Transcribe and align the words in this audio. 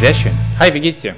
Sehr 0.00 0.14
schön. 0.14 0.32
Hi, 0.58 0.72
wie 0.72 0.80
geht's 0.80 1.02
dir? 1.02 1.14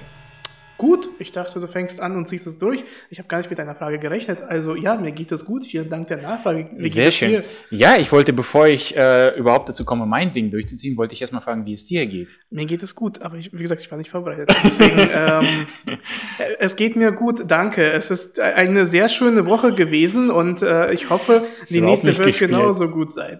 Gut, 0.77 1.09
ich 1.21 1.31
dachte, 1.31 1.61
du 1.61 1.69
fängst 1.69 2.01
an 2.01 2.17
und 2.17 2.27
ziehst 2.27 2.49
es 2.49 2.59
durch. 2.59 2.83
Ich 3.11 3.19
habe 3.21 3.29
gar 3.29 3.39
nicht 3.39 3.49
mit 3.49 3.61
deiner 3.61 3.77
Frage 3.77 4.01
gerechnet. 4.01 4.43
Also 4.43 4.75
ja, 4.75 4.97
mir 4.97 5.13
geht 5.13 5.31
es 5.31 5.45
gut. 5.45 5.65
Vielen 5.65 5.89
Dank 5.89 6.09
der 6.09 6.17
Nachfrage. 6.17 6.69
Wie 6.77 6.89
Sehr 6.89 7.13
schön. 7.13 7.31
Dir? 7.31 7.45
Ja, 7.71 7.97
ich 7.97 8.11
wollte, 8.11 8.33
bevor 8.33 8.67
ich 8.67 8.97
äh, 8.97 9.39
überhaupt 9.39 9.69
dazu 9.69 9.85
komme, 9.85 10.05
mein 10.05 10.33
Ding 10.33 10.51
durchzuziehen, 10.51 10.97
wollte 10.97 11.15
ich 11.15 11.21
erstmal 11.21 11.43
fragen, 11.43 11.65
wie 11.65 11.75
es 11.75 11.87
dir 11.87 12.05
geht. 12.07 12.41
Mir 12.51 12.67
geht 12.67 12.83
es 12.83 12.97
gut, 12.97 13.23
aber 13.23 13.37
ich, 13.37 13.53
wie 13.53 13.63
gesagt, 13.63 13.83
ich 13.83 13.91
war 13.93 13.99
nicht 13.99 14.11
vorbereitet. 14.11 14.53
Deswegen, 14.65 14.99
ähm, 15.13 15.47
es 16.59 16.75
geht 16.75 16.97
mir 16.97 17.13
gut, 17.13 17.45
danke. 17.47 17.93
Es 17.93 18.11
ist 18.11 18.41
eine 18.41 18.87
sehr 18.87 19.09
schöne 19.09 19.47
Woche 19.47 19.77
gewesen 19.77 20.29
und 20.29 20.61
äh, 20.61 20.93
ich 20.93 21.09
hoffe, 21.09 21.47
die 21.71 21.81
nächste 21.81 22.09
wird 22.09 22.27
gespielt. 22.27 22.51
genauso 22.51 22.89
gut 22.89 23.13
sein. 23.13 23.39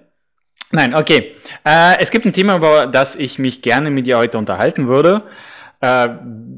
Nein, 0.73 0.95
okay. 0.95 1.37
Äh, 1.67 2.01
es 2.01 2.11
gibt 2.11 2.25
ein 2.25 2.33
Thema, 2.33 2.57
über 2.57 2.87
das 2.87 3.15
ich 3.15 3.39
mich 3.39 3.61
gerne 3.61 3.91
mit 3.91 4.07
dir 4.07 4.17
heute 4.17 4.39
unterhalten 4.39 4.89
würde. 4.89 5.23
Äh, 5.83 6.09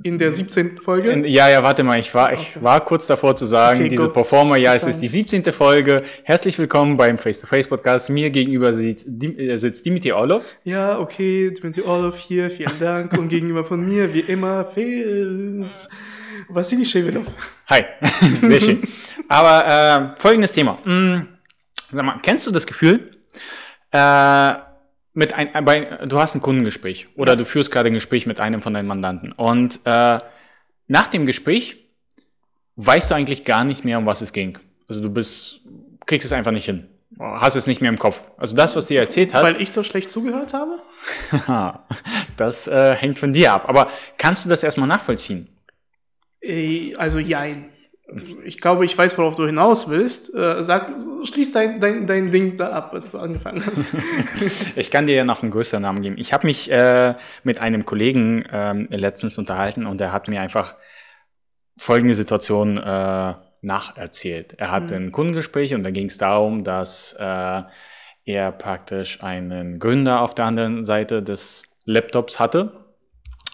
in 0.05 0.18
der 0.18 0.30
17. 0.30 0.78
Folge? 0.78 1.10
In, 1.10 1.24
ja, 1.24 1.48
ja, 1.48 1.64
warte 1.64 1.82
mal, 1.82 1.98
ich 1.98 2.14
war, 2.14 2.32
okay. 2.32 2.38
ich 2.41 2.62
war 2.62 2.84
kurz 2.84 3.08
davor 3.08 3.34
zu 3.34 3.45
sagen, 3.45 3.80
okay, 3.80 3.88
diese 3.88 4.08
Performer, 4.08 4.56
ja, 4.56 4.72
es 4.72 4.86
ist 4.86 5.00
die 5.00 5.08
17. 5.08 5.45
Folge. 5.52 6.02
Herzlich 6.22 6.56
willkommen 6.60 6.96
beim 6.96 7.19
Face-to-Face-Podcast. 7.19 8.08
Mir 8.10 8.30
gegenüber 8.30 8.72
sitzt, 8.72 9.08
äh, 9.20 9.56
sitzt 9.56 9.84
Dimitri 9.84 10.12
Orlov. 10.12 10.44
Ja, 10.62 10.96
okay, 11.00 11.50
Dimitri 11.50 11.83
Orlov 11.83 12.16
hier, 12.16 12.52
vielen 12.52 12.78
Dank. 12.78 13.19
Und 13.19 13.30
gegenüber 13.30 13.64
von 13.64 13.84
mir, 13.84 14.14
wie 14.14 14.20
immer, 14.20 14.64
Fils. 14.64 15.88
Vassili 16.48 16.84
Shevelov. 16.84 17.27
Hi, 17.66 17.83
sehr 18.42 18.60
schön. 18.60 18.83
Aber 19.28 20.14
äh, 20.16 20.20
folgendes 20.20 20.52
Thema. 20.52 20.78
Hm, 20.84 21.27
sag 21.91 22.05
mal, 22.05 22.20
kennst 22.22 22.46
du 22.46 22.52
das 22.52 22.64
Gefühl, 22.64 23.13
äh, 23.95 24.59
mit 25.12 25.33
ein, 25.34 25.55
äh, 25.55 25.62
bei, 25.62 25.98
du 26.07 26.19
hast 26.19 26.34
ein 26.34 26.43
Kundengespräch 26.43 27.07
oder 27.15 27.33
ja. 27.33 27.37
du 27.37 27.45
führst 27.45 27.71
gerade 27.71 27.89
ein 27.89 27.95
Gespräch 27.95 28.27
mit 28.27 28.41
einem 28.41 28.61
von 28.61 28.75
deinen 28.75 28.89
Mandanten 28.89 29.30
und 29.33 29.80
äh, 29.84 30.19
nach 30.89 31.07
dem 31.09 31.27
Gespräch 31.27 31.78
weißt 32.77 33.11
du 33.11 33.14
eigentlich 33.14 33.45
gar 33.45 33.64
nicht 33.64 33.84
mehr, 33.84 33.98
um 33.98 34.06
was 34.06 34.20
es 34.20 34.33
ging. 34.33 34.59
Also 34.89 35.01
du 35.01 35.11
bist, 35.11 35.61
kriegst 36.06 36.27
es 36.27 36.33
einfach 36.33 36.51
nicht 36.51 36.64
hin. 36.64 36.89
Hast 37.20 37.55
es 37.55 37.69
nicht 37.69 37.81
mehr 37.81 37.91
im 37.91 37.98
Kopf. 37.98 38.27
Also 38.36 38.56
das, 38.56 38.75
was 38.75 38.86
dir 38.86 38.98
erzählt 38.98 39.33
hat. 39.33 39.45
Weil 39.45 39.62
ich 39.62 39.70
so 39.70 39.84
schlecht 39.84 40.11
zugehört 40.11 40.53
habe? 40.53 40.83
das 42.36 42.67
äh, 42.67 42.97
hängt 42.97 43.20
von 43.20 43.33
dir 43.33 43.53
ab. 43.53 43.69
Aber 43.69 43.89
kannst 44.19 44.45
du 44.45 44.48
das 44.48 44.64
erstmal 44.64 44.89
nachvollziehen? 44.89 45.48
Äh, 46.41 46.97
also 46.97 47.20
jein 47.20 47.70
ich 48.44 48.60
glaube, 48.60 48.84
ich 48.84 48.97
weiß, 48.97 49.16
worauf 49.16 49.34
du 49.34 49.47
hinaus 49.47 49.88
willst. 49.88 50.34
Äh, 50.34 50.62
sag, 50.62 50.92
schließ 51.24 51.52
dein, 51.52 51.80
dein, 51.80 52.06
dein 52.06 52.30
Ding 52.30 52.56
da 52.58 52.70
ab, 52.70 52.91
was 52.92 53.11
du 53.11 53.19
angefangen 53.19 53.64
hast. 53.64 53.86
ich 54.77 54.91
kann 54.91 55.06
dir 55.06 55.16
ja 55.16 55.24
noch 55.24 55.42
einen 55.42 55.50
größeren 55.50 55.83
Namen 55.83 56.02
geben. 56.02 56.16
Ich 56.19 56.33
habe 56.33 56.46
mich 56.46 56.70
äh, 56.70 57.14
mit 57.44 57.61
einem 57.61 57.86
Kollegen 57.86 58.44
ähm, 58.52 58.86
letztens 58.91 59.38
unterhalten 59.38 59.86
und 59.86 60.00
er 60.00 60.12
hat 60.12 60.28
mir 60.28 60.41
einfach 60.41 60.74
folgende 61.78 62.14
Situation 62.14 62.77
äh, 62.77 63.34
nacherzählt. 63.62 64.55
Er 64.58 64.70
hatte 64.70 64.98
mhm. 64.98 65.06
ein 65.06 65.12
Kundengespräch 65.12 65.74
und 65.74 65.83
da 65.83 65.91
ging 65.91 66.06
es 66.06 66.18
darum, 66.18 66.62
dass 66.62 67.14
äh, 67.18 67.62
er 68.27 68.52
praktisch 68.52 69.22
einen 69.22 69.78
Gründer 69.78 70.20
auf 70.20 70.34
der 70.34 70.44
anderen 70.44 70.84
Seite 70.84 71.22
des 71.22 71.62
Laptops 71.84 72.39
hatte. 72.39 72.72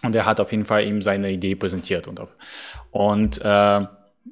Und 0.03 0.15
er 0.15 0.27
hat 0.27 0.41
auf 0.41 0.51
jeden 0.51 0.65
Fall 0.65 0.85
ihm 0.85 1.03
seine 1.03 1.31
Idee 1.31 1.55
präsentiert. 1.55 2.09
Und, 2.09 2.21
und 2.91 3.41
äh, 3.45 3.81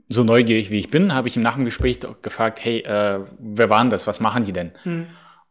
so 0.09 0.25
neugierig 0.25 0.71
wie 0.71 0.79
ich 0.79 0.91
bin, 0.91 1.15
habe 1.15 1.29
ich 1.29 1.37
im 1.37 1.43
Nachgespräch 1.43 2.01
gefragt, 2.23 2.65
hey, 2.65 2.81
äh, 2.81 3.21
wer 3.39 3.71
waren 3.71 3.91
das? 3.91 4.07
Was 4.07 4.21
machen 4.21 4.45
die 4.45 4.53
denn? 4.53 4.73
Hm. 4.83 5.07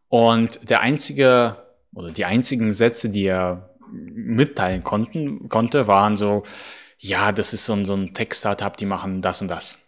Und 0.08 0.68
der 0.68 0.80
einzige 0.80 1.56
oder 1.94 2.10
die 2.10 2.24
einzigen 2.24 2.72
Sätze, 2.72 3.10
die 3.10 3.26
er 3.26 3.70
mitteilen 3.90 4.84
konnten, 4.84 5.48
konnte, 5.48 5.86
waren 5.86 6.16
so, 6.16 6.44
ja, 6.98 7.32
das 7.32 7.52
ist 7.52 7.64
so 7.64 7.72
ein, 7.72 7.84
so 7.84 7.94
ein 7.94 8.14
Tech-Startup, 8.14 8.76
die 8.76 8.86
machen 8.86 9.22
das 9.22 9.40
und 9.42 9.48
das. 9.48 9.78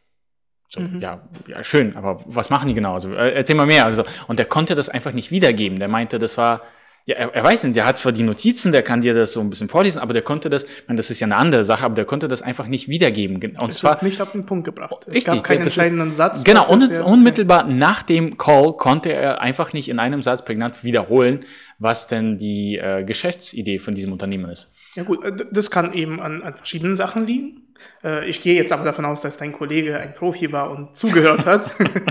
So, 0.69 0.81
mhm. 0.81 1.01
ja, 1.01 1.29
ja, 1.49 1.65
schön, 1.65 1.97
aber 1.97 2.21
was 2.27 2.49
machen 2.49 2.69
die 2.69 2.75
genau? 2.75 2.95
Also, 2.95 3.13
äh, 3.13 3.33
erzähl 3.35 3.57
mal 3.57 3.67
mehr. 3.67 3.87
Also, 3.87 4.05
und 4.29 4.39
der 4.39 4.47
konnte 4.47 4.77
das 4.77 4.89
einfach 4.89 5.13
nicht 5.13 5.33
wiedergeben. 5.33 5.81
Der 5.81 5.89
meinte, 5.89 6.21
das 6.21 6.39
war, 6.39 6.63
ja, 7.11 7.17
er, 7.17 7.35
er 7.35 7.45
weiß 7.45 7.65
nicht, 7.65 7.77
der 7.77 7.87
hat 7.87 7.99
zwar 7.99 8.13
die 8.13 8.23
Notizen, 8.23 8.73
der 8.73 8.83
kann 8.83 9.01
dir 9.01 9.15
das 9.15 9.33
so 9.33 9.41
ein 9.41 9.51
bisschen 9.51 9.69
vorlesen, 9.69 9.99
aber 9.99 10.13
der 10.13 10.23
konnte 10.23 10.49
das, 10.49 10.65
ich 10.65 10.85
meine, 10.87 10.97
das 10.97 11.11
ist 11.11 11.21
ja 11.21 11.27
eine 11.27 11.37
andere 11.37 11.65
Sache, 11.65 11.85
aber 11.85 11.95
der 11.95 12.05
konnte 12.05 12.29
das 12.29 12.41
einfach 12.41 12.67
nicht 12.67 12.89
wiedergeben. 12.89 13.37
Und 13.37 13.73
es 13.73 13.79
zwar 13.79 13.97
ist 13.97 14.03
nicht 14.03 14.21
auf 14.21 14.33
den 14.33 14.47
Punkt 14.47 14.65
gebracht. 14.65 15.07
Es 15.07 15.15
richtig, 15.15 15.35
gab 15.35 15.45
keinen 15.45 15.63
entscheidenden 15.63 16.09
ist, 16.11 16.17
Satz. 16.17 16.45
Genau, 16.45 16.71
un, 16.71 16.83
unmittelbar 17.03 17.65
okay. 17.65 17.75
nach 17.75 18.03
dem 18.03 18.39
Call 18.39 18.75
konnte 18.75 19.13
er 19.13 19.41
einfach 19.41 19.73
nicht 19.73 19.89
in 19.89 19.99
einem 19.99 20.23
Satz 20.23 20.45
prägnant 20.45 20.85
wiederholen, 20.85 21.41
was 21.79 22.07
denn 22.07 22.39
die 22.39 22.79
äh, 22.79 23.05
Geschäftsidee 23.05 23.79
von 23.79 23.95
diesem 23.95 24.13
Unternehmen 24.13 24.49
ist. 24.51 24.71
Ja 24.95 25.03
gut, 25.03 25.21
das 25.51 25.71
kann 25.71 25.93
eben 25.93 26.21
an, 26.21 26.43
an 26.43 26.55
verschiedenen 26.55 26.95
Sachen 26.95 27.27
liegen. 27.27 27.63
Äh, 28.05 28.29
ich 28.29 28.43
gehe 28.43 28.55
jetzt 28.55 28.73
aber 28.73 28.85
davon 28.85 29.05
aus, 29.05 29.23
dass 29.23 29.39
dein 29.39 29.53
Kollege 29.53 29.99
ein 29.99 30.15
Profi 30.15 30.53
war 30.53 30.71
und 30.71 30.95
zugehört 30.97 31.47
hat. 31.47 31.71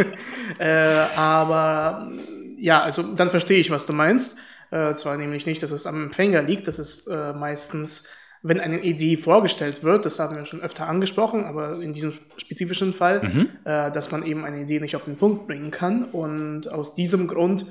äh, 0.59 1.05
aber 1.15 2.11
ja, 2.57 2.81
also 2.81 3.03
dann 3.03 3.29
verstehe 3.29 3.59
ich, 3.59 3.71
was 3.71 3.85
du 3.85 3.93
meinst. 3.93 4.37
Äh, 4.71 4.95
zwar 4.95 5.17
nämlich 5.17 5.45
nicht, 5.45 5.63
dass 5.63 5.71
es 5.71 5.87
am 5.87 6.03
Empfänger 6.03 6.43
liegt, 6.43 6.67
das 6.67 6.79
ist 6.79 7.07
äh, 7.07 7.33
meistens, 7.33 8.07
wenn 8.41 8.59
eine 8.59 8.81
Idee 8.81 9.17
vorgestellt 9.17 9.83
wird, 9.83 10.05
das 10.05 10.19
haben 10.19 10.37
wir 10.37 10.45
schon 10.45 10.61
öfter 10.61 10.87
angesprochen, 10.87 11.43
aber 11.43 11.81
in 11.81 11.91
diesem 11.91 12.13
spezifischen 12.37 12.93
Fall, 12.93 13.21
mhm. 13.23 13.49
äh, 13.65 13.91
dass 13.91 14.11
man 14.11 14.23
eben 14.25 14.45
eine 14.45 14.61
Idee 14.61 14.79
nicht 14.79 14.95
auf 14.95 15.03
den 15.03 15.17
Punkt 15.17 15.47
bringen 15.47 15.71
kann. 15.71 16.05
Und 16.05 16.71
aus 16.71 16.93
diesem 16.93 17.27
Grund, 17.27 17.65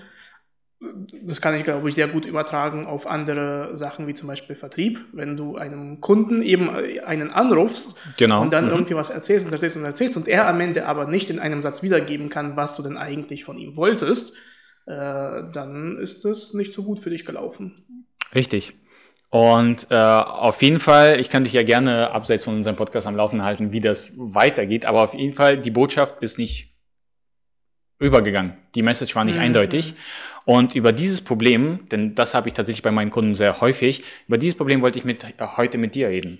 das 1.23 1.41
kann 1.41 1.55
ich, 1.55 1.65
glaube 1.65 1.89
ich, 1.89 1.95
sehr 1.95 2.09
gut 2.09 2.27
übertragen 2.27 2.85
auf 2.85 3.07
andere 3.07 3.77
Sachen 3.77 4.07
wie 4.07 4.15
zum 4.15 4.29
Beispiel 4.29 4.57
Vertrieb. 4.57 5.01
Wenn 5.13 5.37
du 5.37 5.57
einem 5.57 6.01
Kunden 6.01 6.43
eben 6.43 6.69
einen 6.69 7.33
anrufst 7.33 7.97
genau. 8.19 8.43
und 8.43 8.53
dann 8.53 8.67
mhm. 8.67 8.73
irgendwie 8.73 8.95
was 8.95 9.09
erzählst 9.09 9.47
und 9.47 9.53
erzählst 9.53 9.77
und 9.77 9.85
erzählst 9.85 10.17
und 10.19 10.29
er 10.29 10.47
am 10.49 10.61
Ende 10.61 10.85
aber 10.85 11.07
nicht 11.07 11.31
in 11.31 11.39
einem 11.39 11.63
Satz 11.63 11.83
wiedergeben 11.83 12.29
kann, 12.29 12.57
was 12.57 12.77
du 12.77 12.83
denn 12.83 12.99
eigentlich 12.99 13.45
von 13.45 13.57
ihm 13.57 13.77
wolltest, 13.77 14.35
äh, 14.89 15.43
dann 15.53 15.99
ist 15.99 16.25
es 16.25 16.55
nicht 16.55 16.73
so 16.73 16.83
gut 16.83 16.99
für 16.99 17.11
dich 17.11 17.27
gelaufen. 17.27 17.85
Richtig. 18.35 18.73
Und 19.31 19.87
äh, 19.91 19.95
auf 19.95 20.63
jeden 20.63 20.81
Fall, 20.81 21.21
ich 21.21 21.29
kann 21.29 21.45
dich 21.45 21.53
ja 21.53 21.63
gerne 21.63 22.11
abseits 22.11 22.45
von 22.45 22.55
unserem 22.55 22.77
Podcast 22.77 23.07
am 23.07 23.15
Laufen 23.15 23.43
halten, 23.43 23.73
wie 23.73 23.81
das 23.81 24.13
weitergeht, 24.17 24.87
aber 24.87 25.03
auf 25.03 25.13
jeden 25.13 25.35
Fall, 25.35 25.61
die 25.61 25.71
Botschaft 25.71 26.23
ist 26.23 26.39
nicht 26.39 26.75
übergegangen. 27.99 28.57
Die 28.75 28.83
Message 28.83 29.15
war 29.15 29.25
nicht 29.25 29.37
mhm. 29.37 29.43
eindeutig. 29.43 29.95
Und 30.47 30.75
über 30.75 30.93
dieses 30.93 31.21
Problem, 31.21 31.87
denn 31.91 32.15
das 32.15 32.33
habe 32.33 32.49
ich 32.49 32.55
tatsächlich 32.55 32.83
bei 32.83 32.91
meinen 32.91 33.11
Kunden 33.11 33.35
sehr 33.35 33.61
häufig, 33.61 34.03
über 34.27 34.39
dieses 34.39 34.57
Problem 34.57 34.81
wollte 34.81 34.99
ich 34.99 35.05
mit, 35.05 35.23
äh, 35.23 35.33
heute 35.59 35.77
mit 35.77 35.95
dir 35.95 36.09
reden. 36.09 36.39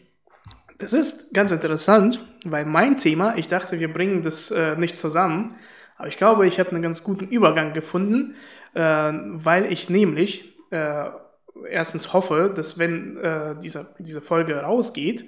Das 0.79 0.95
ist 0.95 1.35
ganz 1.35 1.53
interessant, 1.53 2.25
weil 2.47 2.65
mein 2.65 2.97
Thema, 2.97 3.37
ich 3.37 3.49
dachte, 3.49 3.79
wir 3.79 3.93
bringen 3.93 4.23
das 4.23 4.51
äh, 4.51 4.77
nicht 4.77 4.97
zusammen, 4.97 5.57
aber 5.99 6.09
ich 6.09 6.17
glaube, 6.17 6.47
ich 6.47 6.59
habe 6.59 6.71
einen 6.71 6.83
ganz 6.83 7.03
guten 7.03 7.27
Übergang 7.27 7.73
gefunden, 7.73 8.37
äh, 8.75 8.81
weil 8.81 9.71
ich 9.71 9.91
nämlich 9.91 10.55
äh, 10.71 11.05
erstens 11.69 12.13
hoffe, 12.13 12.53
dass 12.55 12.79
wenn 12.79 13.17
äh, 13.19 13.55
diese, 13.63 13.87
diese 13.99 14.21
Folge 14.21 14.55
rausgeht, 14.57 15.25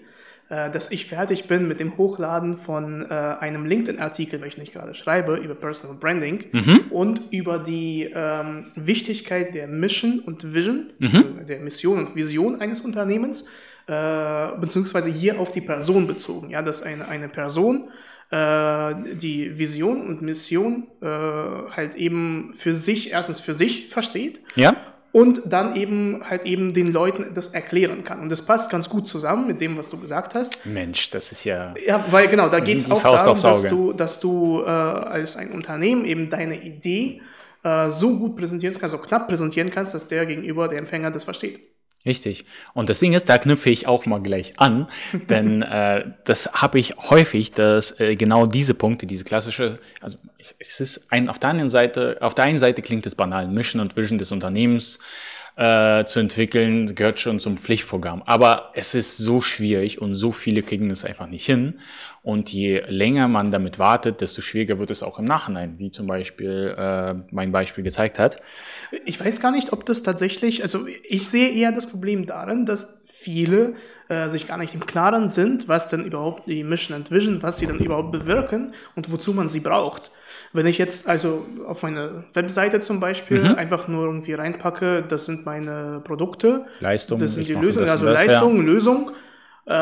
äh, 0.51 0.71
dass 0.71 0.91
ich 0.91 1.07
fertig 1.07 1.47
bin 1.49 1.69
mit 1.69 1.81
dem 1.81 1.97
Hochladen 1.97 2.57
von 2.57 3.09
äh, 3.09 3.15
einem 3.15 3.67
LinkedIn-Artikel, 3.67 4.41
welchen 4.41 4.63
ich 4.63 4.73
gerade 4.73 4.95
schreibe, 4.95 5.37
über 5.37 5.55
Personal 5.55 5.97
Branding 5.97 6.45
mhm. 6.53 6.81
und 6.91 7.23
über 7.31 7.59
die 7.59 8.11
ähm, 8.13 8.71
Wichtigkeit 8.75 9.55
der 9.55 9.69
Mission 9.69 10.19
und 10.21 10.53
Vision, 10.53 10.93
mhm. 10.99 11.17
also 11.17 11.47
der 11.47 11.61
Mission 11.61 11.99
und 11.99 12.17
Vision 12.17 12.61
eines 12.61 12.81
Unternehmens, 12.81 13.47
äh, 13.87 14.49
beziehungsweise 14.61 15.11
hier 15.11 15.39
auf 15.41 15.53
die 15.53 15.61
Person 15.61 16.07
bezogen. 16.07 16.51
Ja, 16.51 16.63
dass 16.63 16.83
eine, 16.83 17.09
eine 17.09 17.29
Person 17.29 17.91
äh, 18.31 18.95
die 19.15 19.59
Vision 19.59 20.07
und 20.07 20.23
Mission 20.23 20.87
äh, 21.03 21.07
halt 21.07 21.97
eben 21.97 22.53
für 22.57 22.75
sich, 22.75 23.13
erstens 23.13 23.41
für 23.41 23.55
sich 23.55 23.89
versteht. 23.89 24.41
Ja. 24.55 24.77
Und 25.13 25.43
dann 25.47 25.75
eben 25.75 26.23
halt 26.25 26.47
eben 26.47 26.73
den 26.73 26.93
Leuten 26.93 27.35
das 27.35 27.49
erklären 27.49 28.05
kann. 28.05 28.21
Und 28.21 28.29
das 28.29 28.43
passt 28.43 28.71
ganz 28.71 28.89
gut 28.89 29.09
zusammen 29.09 29.49
mit 29.49 29.61
dem, 29.61 29.77
was 29.77 29.91
du 29.91 29.99
gesagt 29.99 30.37
hast. 30.37 30.65
Mensch, 30.65 31.11
das 31.11 31.33
ist 31.33 31.43
ja. 31.43 31.75
Ja, 31.85 32.05
weil 32.11 32.29
genau, 32.29 32.49
da 32.49 32.61
geht 32.61 32.79
es 32.79 32.89
auch 32.89 33.03
darum, 33.03 33.43
dass 33.43 33.63
du, 33.65 33.93
dass 33.93 34.21
du 34.21 34.63
äh, 34.63 34.69
als 34.69 35.37
ein 35.37 35.51
Unternehmen 35.51 36.05
eben 36.05 36.31
deine 36.31 36.63
Idee 36.63 37.21
äh, 37.65 37.91
so 37.91 38.17
gut 38.17 38.37
präsentieren 38.37 38.77
kannst, 38.79 38.93
so 38.93 39.03
knapp 39.03 39.27
präsentieren 39.27 39.71
kannst, 39.71 39.95
dass 39.95 40.07
der 40.07 40.27
gegenüber, 40.27 40.69
der 40.69 40.79
Empfänger 40.79 41.11
das 41.11 41.25
versteht. 41.25 41.61
Richtig. 42.07 42.47
Und 42.73 42.89
das 42.89 42.99
Ding 42.99 43.13
ist, 43.13 43.29
da 43.29 43.37
knüpfe 43.37 43.69
ich 43.69 43.87
auch 43.87 44.07
mal 44.07 44.23
gleich 44.23 44.59
an, 44.59 44.89
denn 45.29 45.61
äh, 45.61 46.07
das 46.25 46.51
habe 46.55 46.79
ich 46.79 46.97
häufig, 46.97 47.53
dass 47.53 48.01
äh, 48.01 48.17
genau 48.17 48.47
diese 48.47 48.73
Punkte, 48.73 49.07
diese 49.07 49.25
klassische, 49.25 49.79
also 50.01 50.17
es 50.59 50.81
ist 50.81 51.13
ein 51.13 51.29
auf 51.29 51.39
der 51.39 51.51
einen 51.51 51.69
Seite, 51.69 52.17
auf 52.21 52.35
der 52.35 52.47
einen 52.47 52.59
Seite 52.59 52.81
klingt 52.81 53.05
es 53.05 53.15
banal, 53.15 53.49
Mission 53.49 53.83
und 53.83 53.97
Vision 53.97 54.19
des 54.19 54.33
Unternehmens, 54.33 54.99
äh, 55.57 56.05
zu 56.05 56.21
entwickeln, 56.21 56.95
gehört 56.95 57.21
schon 57.21 57.41
zum 57.41 57.57
Pflichtprogramm. 57.57 58.23
Aber 58.25 58.71
es 58.75 58.95
ist 58.95 59.19
so 59.19 59.41
schwierig 59.41 60.01
und 60.01 60.15
so 60.15 60.33
viele 60.33 60.63
kriegen 60.63 60.91
es 60.91 61.05
einfach 61.05 61.27
nicht 61.27 61.47
hin. 61.47 61.81
Und 62.23 62.53
je 62.53 62.83
länger 62.89 63.29
man 63.29 63.51
damit 63.51 63.79
wartet, 63.79 64.21
desto 64.21 64.43
schwieriger 64.43 64.79
wird 64.79 64.91
es 64.91 65.03
auch 65.03 65.19
im 65.19 65.25
Nachhinein, 65.25 65.79
wie 65.79 65.91
zum 65.91 66.07
Beispiel 66.07 66.75
äh, 66.77 67.15
mein 67.31 67.53
Beispiel 67.53 67.85
gezeigt 67.85 68.19
hat. 68.19 68.37
Ich 69.05 69.19
weiß 69.19 69.41
gar 69.41 69.53
nicht, 69.53 69.73
ob 69.73 69.87
das 69.87 70.03
tatsächlich, 70.03 70.63
also 70.63 70.87
ich 70.87 71.29
sehe 71.29 71.51
eher 71.51 71.73
das 71.73 71.87
Problem 71.87 72.27
darin, 72.27 72.67
dass 72.67 73.01
viele 73.07 73.75
äh, 74.09 74.29
sich 74.29 74.47
gar 74.47 74.57
nicht 74.57 74.75
im 74.75 74.87
Klaren 74.87 75.29
sind, 75.29 75.69
was 75.69 75.89
denn 75.89 76.05
überhaupt 76.05 76.49
die 76.49 76.65
Mission 76.65 76.97
and 76.97 77.11
Vision, 77.11 77.43
was 77.43 77.59
sie 77.59 77.67
dann 77.67 77.79
überhaupt 77.79 78.13
bewirken 78.13 78.73
und 78.97 79.11
wozu 79.13 79.33
man 79.35 79.49
sie 79.49 79.61
braucht. 79.61 80.11
Wenn 80.53 80.67
ich 80.67 80.79
jetzt 80.79 81.09
also 81.09 81.47
auf 81.67 81.83
meine 81.83 82.25
Webseite 82.33 82.81
zum 82.81 82.99
Beispiel 82.99 83.41
mhm. 83.43 83.55
einfach 83.55 83.87
nur 83.87 84.07
irgendwie 84.07 84.33
reinpacke, 84.33 85.05
das 85.07 85.27
sind 85.27 85.47
meine 85.47 86.01
Produkte, 86.03 86.67
Leistung, 86.81 87.21
das 87.21 87.35
sind 87.35 87.47
die 87.47 87.55
Lösungen, 87.55 87.89
also 87.89 88.07
das, 88.07 88.27
Leistung, 88.27 88.57
ja. 88.57 88.63
Lösung, 88.63 89.11
äh, 89.67 89.73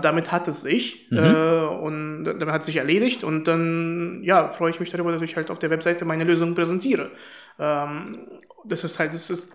damit 0.00 0.32
hat 0.32 0.48
es 0.48 0.62
sich 0.62 1.08
mhm. 1.10 1.18
äh, 1.18 1.64
und 1.66 2.24
damit 2.24 2.48
hat 2.48 2.60
es 2.60 2.66
sich 2.66 2.76
erledigt 2.76 3.22
und 3.22 3.44
dann 3.44 4.22
ja 4.22 4.48
freue 4.48 4.70
ich 4.70 4.80
mich 4.80 4.90
darüber, 4.90 5.12
dass 5.12 5.20
ich 5.20 5.36
halt 5.36 5.50
auf 5.50 5.58
der 5.58 5.68
Webseite 5.68 6.06
meine 6.06 6.24
Lösung 6.24 6.54
präsentiere. 6.54 7.10
Ähm, 7.58 8.28
das 8.64 8.84
ist 8.84 8.98
halt, 8.98 9.12
das 9.12 9.28
ist 9.28 9.54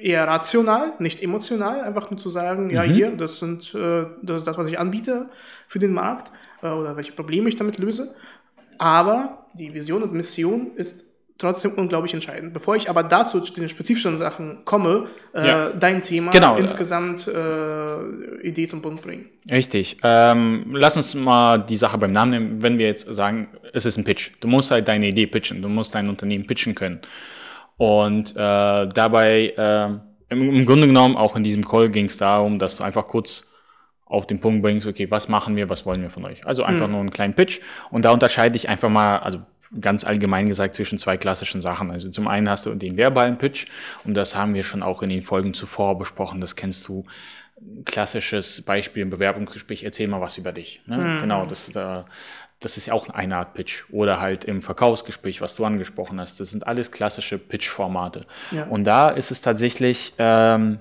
eher 0.00 0.26
rational, 0.26 0.94
nicht 0.98 1.22
emotional, 1.22 1.82
einfach 1.82 2.10
nur 2.10 2.18
zu 2.18 2.30
sagen, 2.30 2.64
mhm. 2.64 2.70
ja 2.70 2.82
hier, 2.82 3.10
das 3.10 3.38
sind, 3.38 3.74
äh, 3.74 4.06
das 4.22 4.38
ist 4.38 4.46
das, 4.46 4.56
was 4.56 4.66
ich 4.68 4.78
anbiete 4.78 5.28
für 5.68 5.78
den 5.78 5.92
Markt 5.92 6.32
äh, 6.62 6.68
oder 6.68 6.96
welche 6.96 7.12
Probleme 7.12 7.48
ich 7.48 7.56
damit 7.56 7.78
löse. 7.78 8.14
Aber 8.82 9.46
die 9.54 9.72
Vision 9.72 10.02
und 10.02 10.12
Mission 10.12 10.72
ist 10.74 11.06
trotzdem 11.38 11.74
unglaublich 11.74 12.14
entscheidend. 12.14 12.52
Bevor 12.52 12.74
ich 12.74 12.90
aber 12.90 13.04
dazu 13.04 13.40
zu 13.40 13.52
den 13.52 13.68
spezifischen 13.68 14.18
Sachen 14.18 14.64
komme, 14.64 15.06
äh, 15.32 15.46
ja. 15.46 15.70
dein 15.70 16.02
Thema 16.02 16.32
genau. 16.32 16.56
insgesamt 16.56 17.28
äh, 17.28 18.40
Idee 18.42 18.66
zum 18.66 18.82
Punkt 18.82 19.02
bringen. 19.02 19.26
Richtig. 19.48 19.98
Ähm, 20.02 20.66
lass 20.72 20.96
uns 20.96 21.14
mal 21.14 21.58
die 21.58 21.76
Sache 21.76 21.96
beim 21.96 22.10
Namen 22.10 22.30
nehmen. 22.32 22.62
Wenn 22.62 22.76
wir 22.76 22.86
jetzt 22.86 23.06
sagen, 23.14 23.46
es 23.72 23.86
ist 23.86 23.98
ein 23.98 24.04
Pitch. 24.04 24.32
Du 24.40 24.48
musst 24.48 24.72
halt 24.72 24.88
deine 24.88 25.06
Idee 25.06 25.28
pitchen. 25.28 25.62
Du 25.62 25.68
musst 25.68 25.94
dein 25.94 26.08
Unternehmen 26.08 26.44
pitchen 26.44 26.74
können. 26.74 27.02
Und 27.76 28.32
äh, 28.32 28.34
dabei, 28.88 29.54
äh, 29.56 30.32
im, 30.34 30.56
im, 30.56 30.66
Grunde 30.66 30.88
genommen, 30.88 31.16
auch 31.16 31.36
in 31.36 31.44
diesem 31.44 31.64
Call 31.64 31.88
ging 31.88 32.06
es 32.06 32.16
darum, 32.16 32.58
dass 32.58 32.78
du 32.78 32.82
einfach 32.82 33.06
kurz 33.06 33.44
auf 34.12 34.26
den 34.26 34.40
Punkt 34.40 34.62
bringst, 34.62 34.86
okay, 34.86 35.10
was 35.10 35.28
machen 35.28 35.56
wir, 35.56 35.68
was 35.68 35.86
wollen 35.86 36.02
wir 36.02 36.10
von 36.10 36.24
euch? 36.26 36.46
Also 36.46 36.64
einfach 36.64 36.86
mhm. 36.86 36.92
nur 36.92 37.00
einen 37.00 37.10
kleinen 37.10 37.34
Pitch. 37.34 37.60
Und 37.90 38.04
da 38.04 38.10
unterscheide 38.10 38.56
ich 38.56 38.68
einfach 38.68 38.90
mal, 38.90 39.18
also 39.18 39.40
ganz 39.80 40.04
allgemein 40.04 40.48
gesagt 40.48 40.74
zwischen 40.74 40.98
zwei 40.98 41.16
klassischen 41.16 41.62
Sachen. 41.62 41.90
Also 41.90 42.10
zum 42.10 42.28
einen 42.28 42.48
hast 42.48 42.66
du 42.66 42.74
den 42.74 42.98
verbalen 42.98 43.38
Pitch 43.38 43.66
und 44.04 44.14
das 44.14 44.36
haben 44.36 44.52
wir 44.52 44.64
schon 44.64 44.82
auch 44.82 45.02
in 45.02 45.08
den 45.08 45.22
Folgen 45.22 45.54
zuvor 45.54 45.98
besprochen. 45.98 46.40
Das 46.40 46.56
kennst 46.56 46.86
du. 46.88 47.04
Klassisches 47.84 48.62
Beispiel 48.62 49.02
im 49.02 49.10
Bewerbungsgespräch, 49.10 49.84
erzähl 49.84 50.08
mal 50.08 50.20
was 50.20 50.36
über 50.36 50.50
dich. 50.50 50.82
Ne? 50.86 50.96
Mhm. 50.96 51.20
Genau, 51.20 51.46
das, 51.46 51.70
das 51.70 52.76
ist 52.76 52.86
ja 52.86 52.92
auch 52.92 53.08
eine 53.08 53.36
Art 53.36 53.54
Pitch. 53.54 53.84
Oder 53.92 54.20
halt 54.20 54.44
im 54.44 54.62
Verkaufsgespräch, 54.62 55.40
was 55.40 55.54
du 55.54 55.64
angesprochen 55.64 56.20
hast. 56.20 56.40
Das 56.40 56.50
sind 56.50 56.66
alles 56.66 56.90
klassische 56.90 57.38
Pitch-Formate. 57.38 58.26
Ja. 58.50 58.64
Und 58.64 58.82
da 58.82 59.10
ist 59.10 59.30
es 59.30 59.40
tatsächlich 59.40 60.14
ähm, 60.18 60.80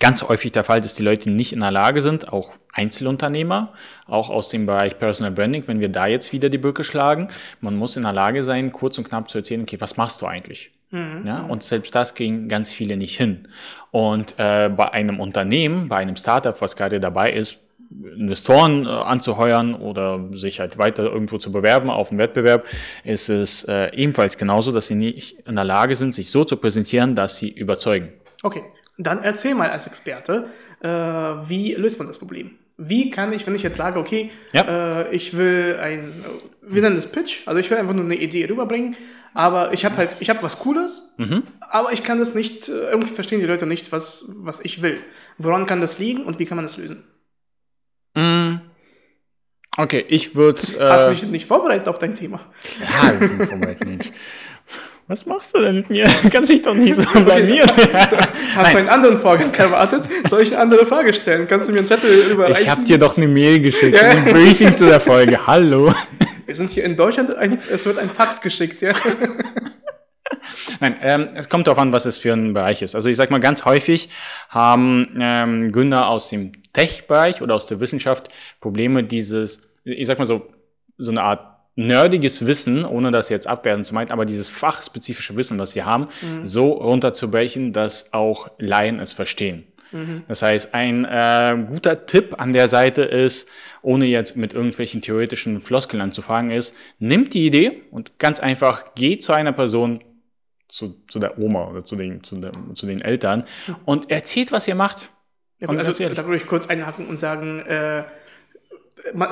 ganz 0.00 0.22
häufig 0.22 0.52
der 0.52 0.64
Fall, 0.64 0.80
dass 0.80 0.94
die 0.94 1.02
Leute 1.02 1.30
nicht 1.30 1.52
in 1.52 1.60
der 1.60 1.70
Lage 1.70 2.02
sind, 2.02 2.32
auch 2.32 2.52
Einzelunternehmer, 2.72 3.72
auch 4.06 4.30
aus 4.30 4.48
dem 4.48 4.66
Bereich 4.66 4.98
Personal 4.98 5.32
Branding, 5.32 5.66
wenn 5.66 5.80
wir 5.80 5.88
da 5.88 6.06
jetzt 6.06 6.32
wieder 6.32 6.48
die 6.48 6.58
Brücke 6.58 6.84
schlagen, 6.84 7.28
man 7.60 7.76
muss 7.76 7.96
in 7.96 8.02
der 8.02 8.12
Lage 8.12 8.44
sein, 8.44 8.72
kurz 8.72 8.98
und 8.98 9.08
knapp 9.08 9.30
zu 9.30 9.38
erzählen, 9.38 9.62
okay, 9.62 9.76
was 9.80 9.96
machst 9.96 10.22
du 10.22 10.26
eigentlich? 10.26 10.72
Mhm. 10.90 11.26
Ja, 11.26 11.40
und 11.40 11.62
selbst 11.62 11.94
das 11.94 12.14
ging 12.14 12.48
ganz 12.48 12.72
viele 12.72 12.96
nicht 12.96 13.16
hin. 13.16 13.48
Und 13.90 14.34
äh, 14.38 14.68
bei 14.68 14.92
einem 14.92 15.20
Unternehmen, 15.20 15.88
bei 15.88 15.96
einem 15.96 16.16
Startup, 16.16 16.60
was 16.60 16.76
gerade 16.76 17.00
dabei 17.00 17.30
ist, 17.30 17.58
Investoren 17.90 18.84
äh, 18.84 18.88
anzuheuern 18.88 19.74
oder 19.74 20.28
sich 20.32 20.60
halt 20.60 20.78
weiter 20.78 21.04
irgendwo 21.04 21.38
zu 21.38 21.52
bewerben 21.52 21.90
auf 21.90 22.10
einen 22.10 22.18
Wettbewerb, 22.18 22.64
ist 23.04 23.28
es 23.28 23.64
äh, 23.64 23.94
ebenfalls 23.94 24.38
genauso, 24.38 24.72
dass 24.72 24.88
sie 24.88 24.94
nicht 24.94 25.40
in 25.46 25.54
der 25.56 25.64
Lage 25.64 25.94
sind, 25.94 26.12
sich 26.14 26.30
so 26.30 26.44
zu 26.44 26.56
präsentieren, 26.56 27.14
dass 27.14 27.36
sie 27.36 27.50
überzeugen. 27.50 28.12
Okay, 28.42 28.62
dann 28.98 29.22
erzähl 29.22 29.54
mal 29.54 29.70
als 29.70 29.86
Experte, 29.86 30.48
äh, 30.80 30.88
wie 30.88 31.74
löst 31.74 31.98
man 31.98 32.08
das 32.08 32.18
Problem? 32.18 32.52
Wie 32.78 33.10
kann 33.10 33.32
ich, 33.32 33.46
wenn 33.46 33.54
ich 33.54 33.62
jetzt 33.62 33.76
sage, 33.76 33.98
okay, 33.98 34.30
ja. 34.52 35.02
äh, 35.02 35.14
ich 35.14 35.36
will 35.36 35.78
ein, 35.80 36.12
wir 36.60 36.82
nennen 36.82 36.96
das 36.96 37.10
Pitch, 37.10 37.46
also 37.46 37.58
ich 37.58 37.70
will 37.70 37.78
einfach 37.78 37.94
nur 37.94 38.04
eine 38.04 38.16
Idee 38.16 38.46
rüberbringen, 38.46 38.96
aber 39.32 39.72
ich 39.72 39.84
habe 39.84 39.96
halt, 39.96 40.16
ich 40.20 40.28
habe 40.28 40.42
was 40.42 40.58
Cooles, 40.58 41.10
mhm. 41.16 41.42
aber 41.60 41.92
ich 41.92 42.02
kann 42.02 42.18
das 42.18 42.34
nicht, 42.34 42.68
äh, 42.68 42.90
irgendwie 42.90 43.12
verstehen 43.12 43.40
die 43.40 43.46
Leute 43.46 43.66
nicht, 43.66 43.92
was, 43.92 44.26
was 44.28 44.60
ich 44.60 44.82
will. 44.82 45.00
Woran 45.38 45.66
kann 45.66 45.80
das 45.80 45.98
liegen 45.98 46.24
und 46.24 46.38
wie 46.38 46.44
kann 46.44 46.56
man 46.56 46.66
das 46.66 46.76
lösen? 46.76 47.02
Mm. 48.14 48.60
Okay, 49.78 50.04
ich 50.08 50.34
würde. 50.34 50.60
Hast 50.80 51.08
du 51.08 51.10
dich 51.10 51.22
nicht 51.24 51.46
vorbereitet 51.46 51.86
auf 51.88 51.98
dein 51.98 52.14
Thema? 52.14 52.40
Ja, 52.80 53.12
ich 53.12 53.18
bin 53.18 53.46
vorbereitet, 53.46 53.86
Mensch. 53.86 54.10
Was 55.08 55.24
machst 55.24 55.54
du 55.54 55.60
denn 55.60 55.76
mit 55.76 55.90
mir? 55.90 56.04
Kannst 56.32 56.50
dich 56.50 56.62
doch 56.62 56.74
nicht 56.74 56.96
so 56.96 57.02
blamieren. 57.02 57.70
Hast 58.54 58.74
du 58.74 58.78
einen 58.78 58.88
anderen 58.88 59.18
Vorgang 59.20 59.54
erwartet? 59.54 60.04
Soll 60.28 60.42
ich 60.42 60.52
eine 60.52 60.62
andere 60.62 60.84
Frage 60.84 61.14
stellen? 61.14 61.46
Kannst 61.46 61.68
du 61.68 61.72
mir 61.72 61.78
einen 61.78 61.86
Zettel 61.86 62.30
überreichen? 62.32 62.62
Ich 62.62 62.68
habe 62.68 62.82
dir 62.82 62.98
doch 62.98 63.16
eine 63.16 63.28
Mail 63.28 63.60
geschickt, 63.60 63.94
ja. 63.94 64.08
ein 64.08 64.24
Briefing 64.24 64.72
zu 64.72 64.86
der 64.86 64.98
Folge. 64.98 65.46
Hallo. 65.46 65.94
Wir 66.44 66.54
sind 66.54 66.70
hier 66.72 66.84
in 66.84 66.96
Deutschland, 66.96 67.34
ein, 67.36 67.58
es 67.70 67.86
wird 67.86 67.98
ein 67.98 68.10
Fax 68.10 68.40
geschickt, 68.40 68.82
ja. 68.82 68.92
Nein, 70.80 70.96
ähm, 71.02 71.26
es 71.34 71.48
kommt 71.48 71.68
darauf 71.68 71.78
an, 71.78 71.92
was 71.92 72.04
es 72.04 72.18
für 72.18 72.32
ein 72.32 72.52
Bereich 72.52 72.82
ist. 72.82 72.96
Also 72.96 73.08
ich 73.08 73.16
sag 73.16 73.30
mal, 73.30 73.38
ganz 73.38 73.64
häufig 73.64 74.08
haben 74.48 75.18
ähm, 75.20 75.70
Gründer 75.70 76.08
aus 76.08 76.30
dem 76.30 76.52
Tech-Bereich 76.72 77.42
oder 77.42 77.54
aus 77.54 77.66
der 77.66 77.78
Wissenschaft 77.78 78.28
Probleme, 78.60 79.04
dieses, 79.04 79.62
ich 79.84 80.06
sag 80.06 80.18
mal 80.18 80.26
so, 80.26 80.48
so 80.98 81.10
eine 81.12 81.22
Art 81.22 81.55
nerdiges 81.76 82.46
Wissen, 82.46 82.84
ohne 82.84 83.10
das 83.10 83.28
jetzt 83.28 83.46
abwertend 83.46 83.86
zu 83.86 83.94
meinen, 83.94 84.10
aber 84.10 84.24
dieses 84.24 84.48
fachspezifische 84.48 85.36
Wissen, 85.36 85.58
was 85.58 85.72
sie 85.72 85.84
haben, 85.84 86.08
mhm. 86.22 86.46
so 86.46 86.72
runterzubrechen, 86.72 87.72
dass 87.72 88.12
auch 88.12 88.50
Laien 88.58 88.98
es 88.98 89.12
verstehen. 89.12 89.66
Mhm. 89.92 90.24
Das 90.26 90.42
heißt, 90.42 90.74
ein 90.74 91.04
äh, 91.04 91.66
guter 91.68 92.06
Tipp 92.06 92.34
an 92.38 92.52
der 92.52 92.68
Seite 92.68 93.02
ist, 93.02 93.48
ohne 93.82 94.06
jetzt 94.06 94.36
mit 94.36 94.54
irgendwelchen 94.54 95.02
theoretischen 95.02 95.60
Floskeln 95.60 96.00
anzufangen, 96.00 96.50
ist, 96.50 96.74
nimmt 96.98 97.34
die 97.34 97.46
Idee 97.46 97.82
und 97.90 98.18
ganz 98.18 98.40
einfach 98.40 98.94
geht 98.94 99.22
zu 99.22 99.32
einer 99.32 99.52
Person, 99.52 100.02
zu, 100.68 100.96
zu 101.06 101.18
der 101.18 101.38
Oma 101.38 101.68
oder 101.68 101.84
zu 101.84 101.94
den, 101.94 102.24
zu, 102.24 102.40
der, 102.40 102.52
zu 102.74 102.86
den 102.86 103.00
Eltern 103.00 103.44
mhm. 103.66 103.76
und 103.84 104.10
erzählt, 104.10 104.50
was 104.50 104.66
ihr 104.66 104.74
macht. 104.74 105.10
Ja, 105.60 105.68
also, 105.68 105.92
da 105.92 106.24
würde 106.24 106.36
ich 106.36 106.46
kurz 106.46 106.66
einhaken 106.66 107.06
und 107.06 107.18
sagen, 107.18 107.60
äh, 107.60 108.04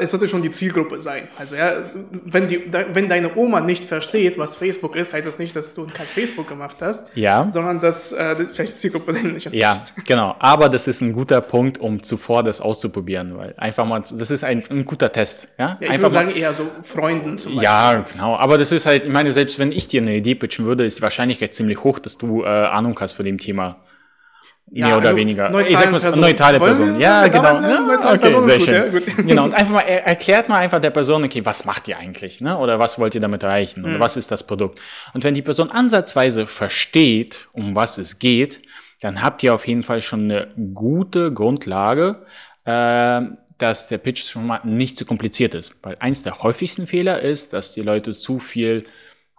es 0.00 0.10
sollte 0.10 0.28
schon 0.28 0.42
die 0.42 0.50
Zielgruppe 0.50 1.00
sein. 1.00 1.28
Also 1.38 1.56
ja, 1.56 1.82
wenn, 2.10 2.46
die, 2.46 2.62
wenn 2.92 3.08
deine 3.08 3.34
Oma 3.36 3.60
nicht 3.60 3.84
versteht, 3.84 4.38
was 4.38 4.56
Facebook 4.56 4.94
ist, 4.94 5.14
heißt 5.14 5.26
das 5.26 5.38
nicht, 5.38 5.56
dass 5.56 5.74
du 5.74 5.86
kein 5.86 6.06
Facebook 6.06 6.48
gemacht 6.48 6.76
hast, 6.80 7.06
ja. 7.14 7.50
sondern 7.50 7.80
dass 7.80 8.12
äh, 8.12 8.46
vielleicht 8.52 8.74
die 8.74 8.76
Zielgruppe 8.76 9.12
nicht 9.12 9.50
Ja, 9.52 9.84
genau. 10.06 10.36
Aber 10.38 10.68
das 10.68 10.86
ist 10.86 11.00
ein 11.00 11.14
guter 11.14 11.40
Punkt, 11.40 11.78
um 11.78 12.02
zuvor 12.02 12.42
das 12.42 12.60
auszuprobieren, 12.60 13.36
weil 13.38 13.54
einfach 13.56 13.86
mal, 13.86 14.00
das 14.00 14.30
ist 14.30 14.44
ein, 14.44 14.62
ein 14.70 14.84
guter 14.84 15.10
Test. 15.10 15.48
Ja, 15.58 15.78
ja 15.80 15.92
ich 15.92 15.98
würde 15.98 16.10
sagen 16.10 16.30
eher 16.30 16.52
so 16.52 16.66
Freunden 16.82 17.38
zum 17.38 17.52
Beispiel. 17.52 17.64
Ja, 17.64 18.04
genau. 18.12 18.36
Aber 18.36 18.58
das 18.58 18.70
ist 18.70 18.84
halt, 18.84 19.06
ich 19.06 19.12
meine, 19.12 19.32
selbst 19.32 19.58
wenn 19.58 19.72
ich 19.72 19.88
dir 19.88 20.02
eine 20.02 20.14
Idee 20.14 20.34
pitchen 20.34 20.66
würde, 20.66 20.84
ist 20.84 20.98
die 20.98 21.02
Wahrscheinlichkeit 21.02 21.54
ziemlich 21.54 21.82
hoch, 21.82 21.98
dass 21.98 22.18
du 22.18 22.42
äh, 22.42 22.46
Ahnung 22.46 22.98
hast 23.00 23.12
von 23.12 23.24
dem 23.24 23.38
Thema. 23.38 23.78
Ja, 24.76 24.86
mehr 24.86 24.96
oder 24.96 25.10
also 25.10 25.20
weniger. 25.20 25.60
Ich 25.68 25.78
sag 25.78 25.92
mal, 25.92 26.00
Person. 26.00 26.20
neutrale 26.20 26.58
Person. 26.58 27.00
Ja, 27.00 27.28
genau. 27.28 27.60
Ne? 27.60 27.96
Okay, 27.96 28.18
Person 28.18 28.44
sehr 28.48 28.58
schön. 28.58 28.90
Gut, 28.90 29.06
ja, 29.06 29.22
genau. 29.22 29.44
Und 29.44 29.54
einfach 29.54 29.72
mal 29.72 29.82
er, 29.82 30.04
erklärt 30.04 30.48
mal 30.48 30.58
einfach 30.58 30.80
der 30.80 30.90
Person, 30.90 31.22
okay, 31.22 31.42
was 31.44 31.64
macht 31.64 31.86
ihr 31.86 31.96
eigentlich, 31.96 32.40
ne? 32.40 32.58
Oder 32.58 32.80
was 32.80 32.98
wollt 32.98 33.14
ihr 33.14 33.20
damit 33.20 33.44
erreichen? 33.44 33.84
Oder 33.84 33.94
mhm. 33.94 34.00
was 34.00 34.16
ist 34.16 34.32
das 34.32 34.44
Produkt? 34.44 34.80
Und 35.12 35.22
wenn 35.22 35.34
die 35.34 35.42
Person 35.42 35.70
ansatzweise 35.70 36.48
versteht, 36.48 37.46
um 37.52 37.76
was 37.76 37.98
es 37.98 38.18
geht, 38.18 38.62
dann 39.00 39.22
habt 39.22 39.44
ihr 39.44 39.54
auf 39.54 39.68
jeden 39.68 39.84
Fall 39.84 40.00
schon 40.00 40.24
eine 40.24 40.48
gute 40.74 41.32
Grundlage, 41.32 42.24
äh, 42.64 43.20
dass 43.58 43.86
der 43.86 43.98
Pitch 43.98 44.24
schon 44.24 44.44
mal 44.44 44.60
nicht 44.64 44.96
zu 44.96 45.04
kompliziert 45.04 45.54
ist. 45.54 45.76
Weil 45.84 45.96
eins 46.00 46.24
der 46.24 46.42
häufigsten 46.42 46.88
Fehler 46.88 47.20
ist, 47.20 47.52
dass 47.52 47.74
die 47.74 47.82
Leute 47.82 48.12
zu 48.12 48.40
viel 48.40 48.84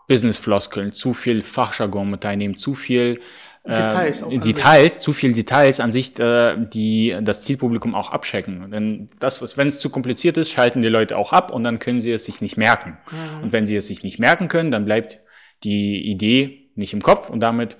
Business-Floskeln, 0.08 0.94
zu 0.94 1.14
viel 1.14 1.42
Fachjargon 1.42 2.10
mit 2.10 2.26
einnehmen, 2.26 2.58
zu 2.58 2.74
viel 2.74 3.20
Details, 3.68 4.22
äh, 4.22 4.38
Details 4.38 5.00
zu 5.00 5.12
viel 5.12 5.34
Details 5.34 5.80
an 5.80 5.92
sich, 5.92 6.20
äh, 6.20 6.56
die 6.58 7.16
das 7.22 7.44
Zielpublikum 7.44 7.96
auch 7.96 8.12
abchecken. 8.12 8.70
Denn 8.72 9.10
das, 9.20 9.58
wenn 9.58 9.68
es 9.68 9.80
zu 9.80 9.90
kompliziert 9.90 10.38
ist, 10.38 10.52
schalten 10.52 10.82
die 10.82 10.88
Leute 10.88 11.18
auch 11.18 11.34
ab 11.34 11.52
und 11.52 11.64
dann 11.64 11.80
können 11.80 12.00
sie 12.00 12.12
es 12.12 12.26
sich 12.26 12.42
nicht 12.42 12.58
merken. 12.58 12.98
Mhm. 13.12 13.44
Und 13.44 13.54
wenn 13.54 13.66
sie 13.66 13.76
es 13.76 13.88
sich 13.88 14.04
nicht 14.04 14.20
merken 14.20 14.48
können, 14.48 14.70
dann 14.70 14.86
bleibt 14.86 15.20
die 15.64 16.06
Idee 16.06 16.70
nicht 16.76 16.94
im 16.94 17.02
Kopf 17.02 17.30
und 17.30 17.40
damit 17.40 17.78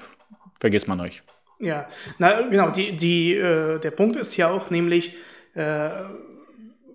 vergisst 0.60 0.88
man 0.88 1.00
euch. 1.02 1.22
Ja, 1.60 1.88
na 2.18 2.42
genau, 2.42 2.70
die, 2.70 2.96
die, 2.96 3.34
äh, 3.36 3.80
der 3.80 3.92
Punkt 3.92 4.16
ist 4.16 4.36
ja 4.38 4.50
auch 4.50 4.70
nämlich, 4.70 5.14
äh, 5.54 5.90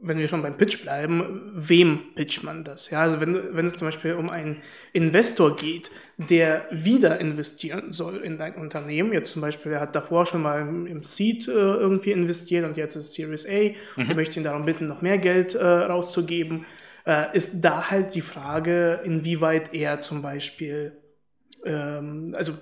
wenn 0.03 0.19
wir 0.19 0.29
schon 0.29 0.43
beim 0.43 0.57
Pitch 0.57 0.83
bleiben, 0.83 1.53
wem 1.55 2.15
pitcht 2.15 2.43
man 2.43 2.65
das? 2.65 2.91
Ja, 2.91 3.03
also 3.03 3.21
wenn, 3.21 3.55
wenn 3.55 3.67
es 3.67 3.75
zum 3.75 3.89
Beispiel 3.89 4.15
um 4.15 4.31
einen 4.31 4.63
Investor 4.93 5.57
geht, 5.57 5.91
der 6.17 6.67
wieder 6.71 7.21
investieren 7.21 7.93
soll 7.93 8.19
in 8.19 8.39
dein 8.39 8.55
Unternehmen, 8.55 9.13
jetzt 9.13 9.33
zum 9.33 9.43
Beispiel, 9.43 9.73
er 9.73 9.81
hat 9.81 9.95
davor 9.95 10.27
schon 10.27 10.43
mal 10.43 10.61
im, 10.61 11.03
Seed 11.05 11.49
äh, 11.49 11.51
irgendwie 11.51 12.13
investiert 12.13 12.65
und 12.65 12.77
jetzt 12.77 12.97
ist 12.97 13.13
Series 13.13 13.47
A, 13.47 13.75
mhm. 13.97 14.09
wir 14.09 14.15
möchten 14.15 14.41
ihn 14.41 14.45
darum 14.45 14.65
bitten, 14.65 14.87
noch 14.87 15.03
mehr 15.03 15.19
Geld 15.19 15.55
äh, 15.55 15.65
rauszugeben, 15.65 16.65
äh, 17.07 17.37
ist 17.37 17.61
da 17.61 17.91
halt 17.91 18.15
die 18.15 18.21
Frage, 18.23 19.01
inwieweit 19.05 19.75
er 19.75 20.01
zum 20.01 20.23
Beispiel, 20.23 20.93
ähm, 21.65 22.35
also 22.37 22.55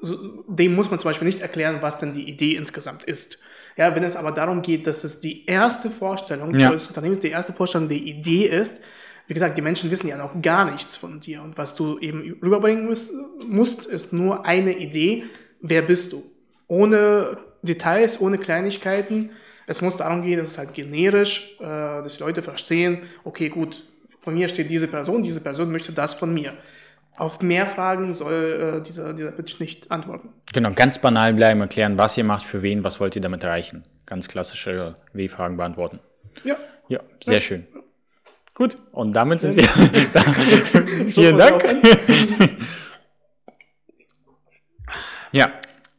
so, 0.00 0.44
dem 0.46 0.74
muss 0.74 0.90
man 0.90 0.98
zum 0.98 1.10
Beispiel 1.10 1.26
nicht 1.26 1.40
erklären, 1.40 1.78
was 1.80 1.98
denn 1.98 2.12
die 2.12 2.28
Idee 2.28 2.56
insgesamt 2.56 3.04
ist. 3.04 3.38
Ja, 3.78 3.94
wenn 3.94 4.02
es 4.02 4.16
aber 4.16 4.32
darum 4.32 4.60
geht, 4.60 4.88
dass 4.88 5.04
es 5.04 5.20
die 5.20 5.46
erste 5.46 5.90
Vorstellung 5.90 6.58
ja. 6.58 6.72
des 6.72 6.88
Unternehmens, 6.88 7.20
die 7.20 7.30
erste 7.30 7.52
Vorstellung 7.52 7.88
der 7.88 7.98
Idee 7.98 8.46
ist, 8.46 8.82
wie 9.28 9.34
gesagt, 9.34 9.56
die 9.56 9.62
Menschen 9.62 9.90
wissen 9.90 10.08
ja 10.08 10.16
noch 10.16 10.42
gar 10.42 10.68
nichts 10.70 10.96
von 10.96 11.20
dir. 11.20 11.42
Und 11.42 11.56
was 11.58 11.76
du 11.76 11.98
eben 12.00 12.38
rüberbringen 12.42 12.92
musst, 13.46 13.86
ist 13.86 14.12
nur 14.12 14.44
eine 14.44 14.76
Idee. 14.76 15.24
Wer 15.60 15.82
bist 15.82 16.12
du? 16.12 16.24
Ohne 16.66 17.38
Details, 17.62 18.20
ohne 18.20 18.38
Kleinigkeiten. 18.38 19.30
Es 19.66 19.80
muss 19.80 19.96
darum 19.96 20.22
gehen, 20.22 20.40
dass 20.40 20.52
es 20.52 20.58
halt 20.58 20.74
generisch, 20.74 21.56
äh, 21.60 21.64
dass 21.64 22.16
die 22.16 22.22
Leute 22.22 22.42
verstehen, 22.42 23.02
okay, 23.22 23.48
gut, 23.48 23.84
von 24.18 24.34
mir 24.34 24.48
steht 24.48 24.70
diese 24.70 24.88
Person, 24.88 25.22
diese 25.22 25.40
Person 25.40 25.70
möchte 25.70 25.92
das 25.92 26.14
von 26.14 26.34
mir 26.34 26.54
auf 27.16 27.40
mehr 27.40 27.66
Fragen 27.66 28.14
soll 28.14 28.78
äh, 28.78 28.82
dieser, 28.82 29.12
dieser 29.12 29.32
Pitch 29.32 29.58
nicht 29.60 29.90
antworten. 29.90 30.30
Genau, 30.52 30.70
ganz 30.70 30.98
banal 30.98 31.34
bleiben, 31.34 31.60
erklären, 31.60 31.98
was 31.98 32.16
ihr 32.16 32.24
macht, 32.24 32.44
für 32.44 32.62
wen, 32.62 32.84
was 32.84 33.00
wollt 33.00 33.16
ihr 33.16 33.22
damit 33.22 33.42
erreichen. 33.42 33.82
Ganz 34.06 34.28
klassische 34.28 34.96
W-Fragen 35.12 35.56
beantworten. 35.56 35.98
Ja. 36.44 36.56
Ja, 36.88 37.00
sehr 37.22 37.34
ja. 37.34 37.40
schön. 37.40 37.66
Gut, 38.54 38.76
und 38.92 39.12
damit 39.12 39.40
sind 39.40 39.60
ja. 39.60 39.68
wir 39.92 40.08
da. 40.12 40.20
Vielen 41.10 41.36
Dank. 41.36 41.64
ja, 45.32 45.48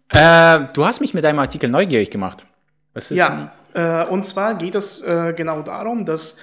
äh, 0.10 0.68
du 0.74 0.86
hast 0.86 1.00
mich 1.01 1.13
mit 1.13 1.24
deinem 1.24 1.39
Artikel 1.39 1.70
neugierig 1.70 2.10
gemacht. 2.10 2.46
ja, 3.10 3.51
äh, 3.74 4.04
und 4.06 4.25
zwar 4.25 4.56
geht 4.56 4.75
es 4.75 5.01
äh, 5.01 5.34
genau 5.36 5.62
darum, 5.62 6.06
dass 6.06 6.38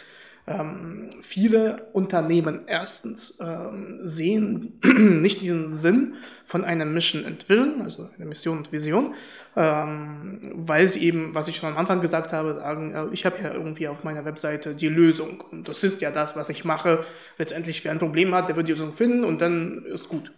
ähm, 0.46 1.10
viele 1.22 1.88
Unternehmen 1.92 2.64
erstens 2.66 3.38
ähm, 3.40 4.00
sehen 4.02 4.80
nicht 5.20 5.40
diesen 5.40 5.68
Sinn 5.68 6.14
von 6.44 6.64
einer 6.64 6.84
Mission 6.84 7.24
and 7.24 7.48
Vision, 7.48 7.82
also 7.82 8.08
einer 8.16 8.26
Mission 8.26 8.58
und 8.58 8.70
Vision, 8.70 9.14
ähm, 9.56 10.52
weil 10.54 10.88
sie 10.88 11.02
eben, 11.04 11.34
was 11.34 11.48
ich 11.48 11.56
schon 11.56 11.70
am 11.70 11.76
Anfang 11.76 12.00
gesagt 12.00 12.32
habe, 12.32 12.54
sagen, 12.54 12.94
äh, 12.94 13.06
ich 13.12 13.26
habe 13.26 13.42
ja 13.42 13.52
irgendwie 13.52 13.88
auf 13.88 14.04
meiner 14.04 14.24
Webseite 14.24 14.76
die 14.76 14.88
Lösung 14.88 15.40
und 15.50 15.68
das 15.68 15.82
ist 15.82 16.00
ja 16.00 16.12
das, 16.12 16.36
was 16.36 16.48
ich 16.48 16.64
mache. 16.64 17.04
Letztendlich, 17.38 17.84
wer 17.84 17.90
ein 17.90 17.98
Problem 17.98 18.32
hat, 18.32 18.48
der 18.48 18.54
wird 18.54 18.68
die 18.68 18.72
Lösung 18.72 18.92
finden 18.92 19.24
und 19.24 19.40
dann 19.40 19.84
ist 19.84 20.08
gut. 20.08 20.32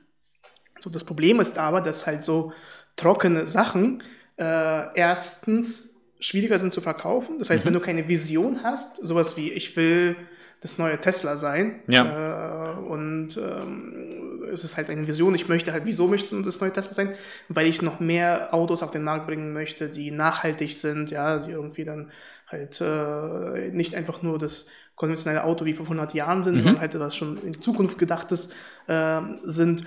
So, 0.80 0.88
das 0.88 1.04
Problem 1.04 1.40
ist 1.40 1.58
aber, 1.58 1.82
dass 1.82 2.06
halt 2.06 2.22
so 2.22 2.52
trockene 2.96 3.44
Sachen 3.44 4.02
äh, 4.38 4.94
erstens 4.94 5.97
schwieriger 6.20 6.58
sind 6.58 6.72
zu 6.72 6.80
verkaufen. 6.80 7.38
Das 7.38 7.50
heißt, 7.50 7.64
mhm. 7.64 7.68
wenn 7.68 7.74
du 7.74 7.80
keine 7.80 8.08
Vision 8.08 8.62
hast, 8.62 8.96
sowas 9.06 9.36
wie 9.36 9.50
ich 9.50 9.76
will 9.76 10.16
das 10.60 10.78
neue 10.78 10.98
Tesla 10.98 11.36
sein. 11.36 11.80
Ja. 11.86 12.72
Äh, 12.72 12.78
und 12.78 13.36
ähm, 13.36 14.42
es 14.52 14.64
ist 14.64 14.76
halt 14.76 14.90
eine 14.90 15.06
Vision. 15.06 15.34
Ich 15.34 15.48
möchte 15.48 15.72
halt, 15.72 15.84
wieso 15.86 16.08
möchte 16.08 16.40
das 16.42 16.60
neue 16.60 16.72
Tesla 16.72 16.94
sein? 16.94 17.14
Weil 17.48 17.66
ich 17.66 17.82
noch 17.82 18.00
mehr 18.00 18.52
Autos 18.52 18.82
auf 18.82 18.90
den 18.90 19.04
Markt 19.04 19.26
bringen 19.26 19.52
möchte, 19.52 19.88
die 19.88 20.10
nachhaltig 20.10 20.72
sind, 20.72 21.10
ja, 21.10 21.38
die 21.38 21.52
irgendwie 21.52 21.84
dann 21.84 22.10
halt 22.46 22.80
äh, 22.80 23.70
nicht 23.70 23.94
einfach 23.94 24.22
nur 24.22 24.38
das 24.38 24.66
konventionelle 24.96 25.44
Auto 25.44 25.64
wie 25.64 25.74
vor 25.74 25.86
100 25.86 26.14
Jahren 26.14 26.42
sind, 26.42 26.56
mhm. 26.56 26.62
sondern 26.62 26.80
halt 26.80 26.98
was 26.98 27.14
schon 27.14 27.38
in 27.38 27.52
die 27.52 27.60
Zukunft 27.60 27.98
gedachtes 27.98 28.50
äh, 28.88 29.20
sind 29.44 29.84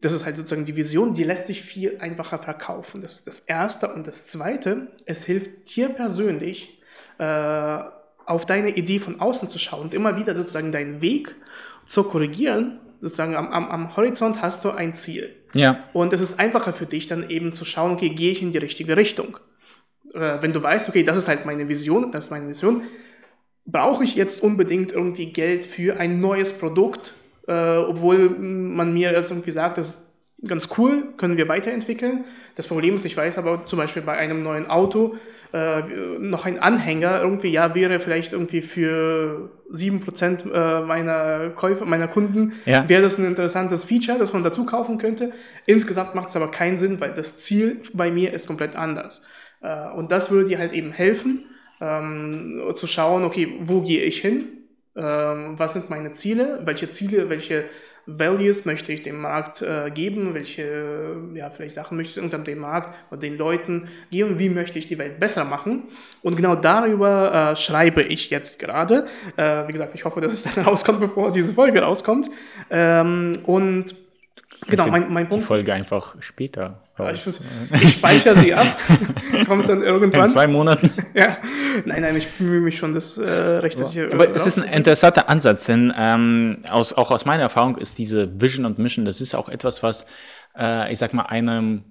das 0.00 0.12
ist 0.12 0.24
halt 0.24 0.36
sozusagen 0.36 0.64
die 0.64 0.76
Vision, 0.76 1.12
die 1.12 1.24
lässt 1.24 1.46
sich 1.46 1.62
viel 1.62 1.98
einfacher 2.00 2.38
verkaufen. 2.38 3.02
Das 3.02 3.14
ist 3.14 3.26
das 3.26 3.40
Erste. 3.40 3.92
Und 3.92 4.06
das 4.06 4.26
Zweite, 4.26 4.88
es 5.04 5.24
hilft 5.24 5.74
dir 5.74 5.90
persönlich, 5.90 6.80
äh, 7.18 7.78
auf 8.26 8.46
deine 8.46 8.70
Idee 8.70 9.00
von 9.00 9.20
außen 9.20 9.50
zu 9.50 9.58
schauen 9.58 9.82
und 9.82 9.94
immer 9.94 10.16
wieder 10.16 10.34
sozusagen 10.34 10.72
deinen 10.72 11.00
Weg 11.00 11.34
zu 11.84 12.04
korrigieren. 12.04 12.78
Sozusagen 13.00 13.34
am, 13.34 13.48
am, 13.48 13.68
am 13.68 13.96
Horizont 13.96 14.40
hast 14.40 14.64
du 14.64 14.70
ein 14.70 14.92
Ziel. 14.92 15.34
Ja. 15.52 15.84
Und 15.92 16.12
es 16.12 16.20
ist 16.20 16.38
einfacher 16.38 16.72
für 16.72 16.86
dich 16.86 17.06
dann 17.06 17.28
eben 17.28 17.52
zu 17.52 17.64
schauen, 17.64 17.92
okay, 17.92 18.10
gehe 18.10 18.30
ich 18.30 18.40
in 18.40 18.52
die 18.52 18.58
richtige 18.58 18.96
Richtung. 18.96 19.38
Äh, 20.14 20.38
wenn 20.40 20.52
du 20.52 20.62
weißt, 20.62 20.88
okay, 20.88 21.02
das 21.02 21.16
ist 21.16 21.28
halt 21.28 21.44
meine 21.44 21.68
Vision, 21.68 22.12
das 22.12 22.26
ist 22.26 22.30
meine 22.30 22.48
Vision, 22.48 22.82
brauche 23.66 24.04
ich 24.04 24.14
jetzt 24.14 24.42
unbedingt 24.42 24.92
irgendwie 24.92 25.32
Geld 25.32 25.64
für 25.64 25.98
ein 25.98 26.20
neues 26.20 26.52
Produkt, 26.52 27.14
äh, 27.50 27.78
obwohl 27.78 28.30
man 28.30 28.94
mir 28.94 29.12
jetzt 29.12 29.30
irgendwie 29.30 29.50
sagt, 29.50 29.78
das 29.78 29.88
ist 29.88 30.06
ganz 30.46 30.68
cool, 30.78 31.14
können 31.16 31.36
wir 31.36 31.48
weiterentwickeln. 31.48 32.24
Das 32.54 32.68
Problem 32.68 32.94
ist, 32.94 33.04
ich 33.04 33.16
weiß 33.16 33.38
aber 33.38 33.66
zum 33.66 33.78
Beispiel 33.78 34.02
bei 34.02 34.16
einem 34.16 34.42
neuen 34.42 34.68
Auto, 34.68 35.16
äh, 35.52 35.82
noch 36.20 36.46
ein 36.46 36.60
Anhänger 36.60 37.20
irgendwie, 37.20 37.48
ja, 37.48 37.74
wäre 37.74 37.98
vielleicht 37.98 38.32
irgendwie 38.32 38.62
für 38.62 39.50
7% 39.72 40.52
äh, 40.52 40.80
meiner 40.86 41.50
Käufer, 41.50 41.84
meiner 41.86 42.06
Kunden, 42.06 42.52
ja. 42.66 42.88
wäre 42.88 43.02
das 43.02 43.18
ein 43.18 43.26
interessantes 43.26 43.84
Feature, 43.84 44.16
das 44.18 44.32
man 44.32 44.44
dazu 44.44 44.64
kaufen 44.64 44.98
könnte. 44.98 45.32
Insgesamt 45.66 46.14
macht 46.14 46.28
es 46.28 46.36
aber 46.36 46.52
keinen 46.52 46.78
Sinn, 46.78 47.00
weil 47.00 47.12
das 47.14 47.38
Ziel 47.38 47.80
bei 47.92 48.12
mir 48.12 48.32
ist 48.32 48.46
komplett 48.46 48.76
anders. 48.76 49.24
Äh, 49.60 49.90
und 49.96 50.12
das 50.12 50.30
würde 50.30 50.48
dir 50.48 50.58
halt 50.58 50.72
eben 50.72 50.92
helfen, 50.92 51.46
ähm, 51.80 52.62
zu 52.74 52.86
schauen, 52.86 53.24
okay, 53.24 53.54
wo 53.60 53.80
gehe 53.80 54.02
ich 54.04 54.20
hin? 54.20 54.59
Ähm, 55.00 55.58
was 55.58 55.72
sind 55.72 55.88
meine 55.90 56.10
Ziele, 56.10 56.60
welche 56.64 56.90
Ziele, 56.90 57.30
welche 57.30 57.64
Values 58.06 58.64
möchte 58.64 58.92
ich 58.92 59.02
dem 59.02 59.20
Markt 59.20 59.62
äh, 59.62 59.90
geben, 59.90 60.34
welche 60.34 61.16
ja, 61.34 61.50
vielleicht 61.50 61.74
Sachen 61.74 61.96
möchte 61.96 62.18
ich 62.18 62.24
unter 62.24 62.38
dem 62.38 62.58
Markt 62.58 62.94
oder 63.10 63.20
den 63.20 63.36
Leuten 63.36 63.88
geben, 64.10 64.38
wie 64.38 64.48
möchte 64.48 64.78
ich 64.78 64.88
die 64.88 64.98
Welt 64.98 65.20
besser 65.20 65.44
machen. 65.44 65.84
Und 66.22 66.36
genau 66.36 66.56
darüber 66.56 67.52
äh, 67.52 67.56
schreibe 67.56 68.02
ich 68.02 68.30
jetzt 68.30 68.58
gerade. 68.58 69.06
Äh, 69.36 69.68
wie 69.68 69.72
gesagt, 69.72 69.94
ich 69.94 70.04
hoffe, 70.04 70.20
dass 70.20 70.32
es 70.32 70.42
dann 70.54 70.64
rauskommt, 70.64 71.00
bevor 71.00 71.30
diese 71.30 71.52
Folge 71.52 71.80
rauskommt. 71.80 72.30
Ähm, 72.70 73.32
und 73.44 73.94
Genau, 74.66 74.88
mein, 74.88 75.10
mein 75.12 75.28
Punkt. 75.28 75.42
Die 75.42 75.46
Folge 75.46 75.70
ist, 75.70 75.70
einfach 75.70 76.16
später. 76.20 76.82
Ja, 77.04 77.12
ich, 77.12 77.26
ich 77.82 77.92
speichere 77.92 78.36
sie 78.36 78.54
ab, 78.54 78.66
kommt 79.46 79.68
dann 79.68 79.82
irgendwann. 79.82 80.24
In 80.24 80.30
zwei 80.30 80.46
Monaten. 80.46 80.90
ja, 81.14 81.38
nein, 81.84 82.02
nein, 82.02 82.16
ich 82.16 82.28
bemühe 82.30 82.60
mich 82.60 82.78
schon, 82.78 82.92
das 82.92 83.18
äh, 83.18 83.28
rechtzeitig. 83.28 84.12
Aber 84.12 84.34
es 84.34 84.46
ist 84.46 84.58
ein 84.58 84.64
interessanter 84.64 85.28
Ansatz, 85.28 85.66
denn 85.66 85.92
ähm, 85.96 86.58
aus, 86.68 86.92
auch 86.92 87.10
aus 87.10 87.24
meiner 87.24 87.42
Erfahrung 87.42 87.76
ist 87.76 87.98
diese 87.98 88.40
Vision 88.40 88.64
und 88.64 88.78
Mission, 88.78 89.04
das 89.04 89.20
ist 89.20 89.34
auch 89.34 89.48
etwas, 89.48 89.82
was, 89.82 90.06
äh, 90.56 90.92
ich 90.92 90.98
sag 90.98 91.14
mal, 91.14 91.24
einem, 91.24 91.84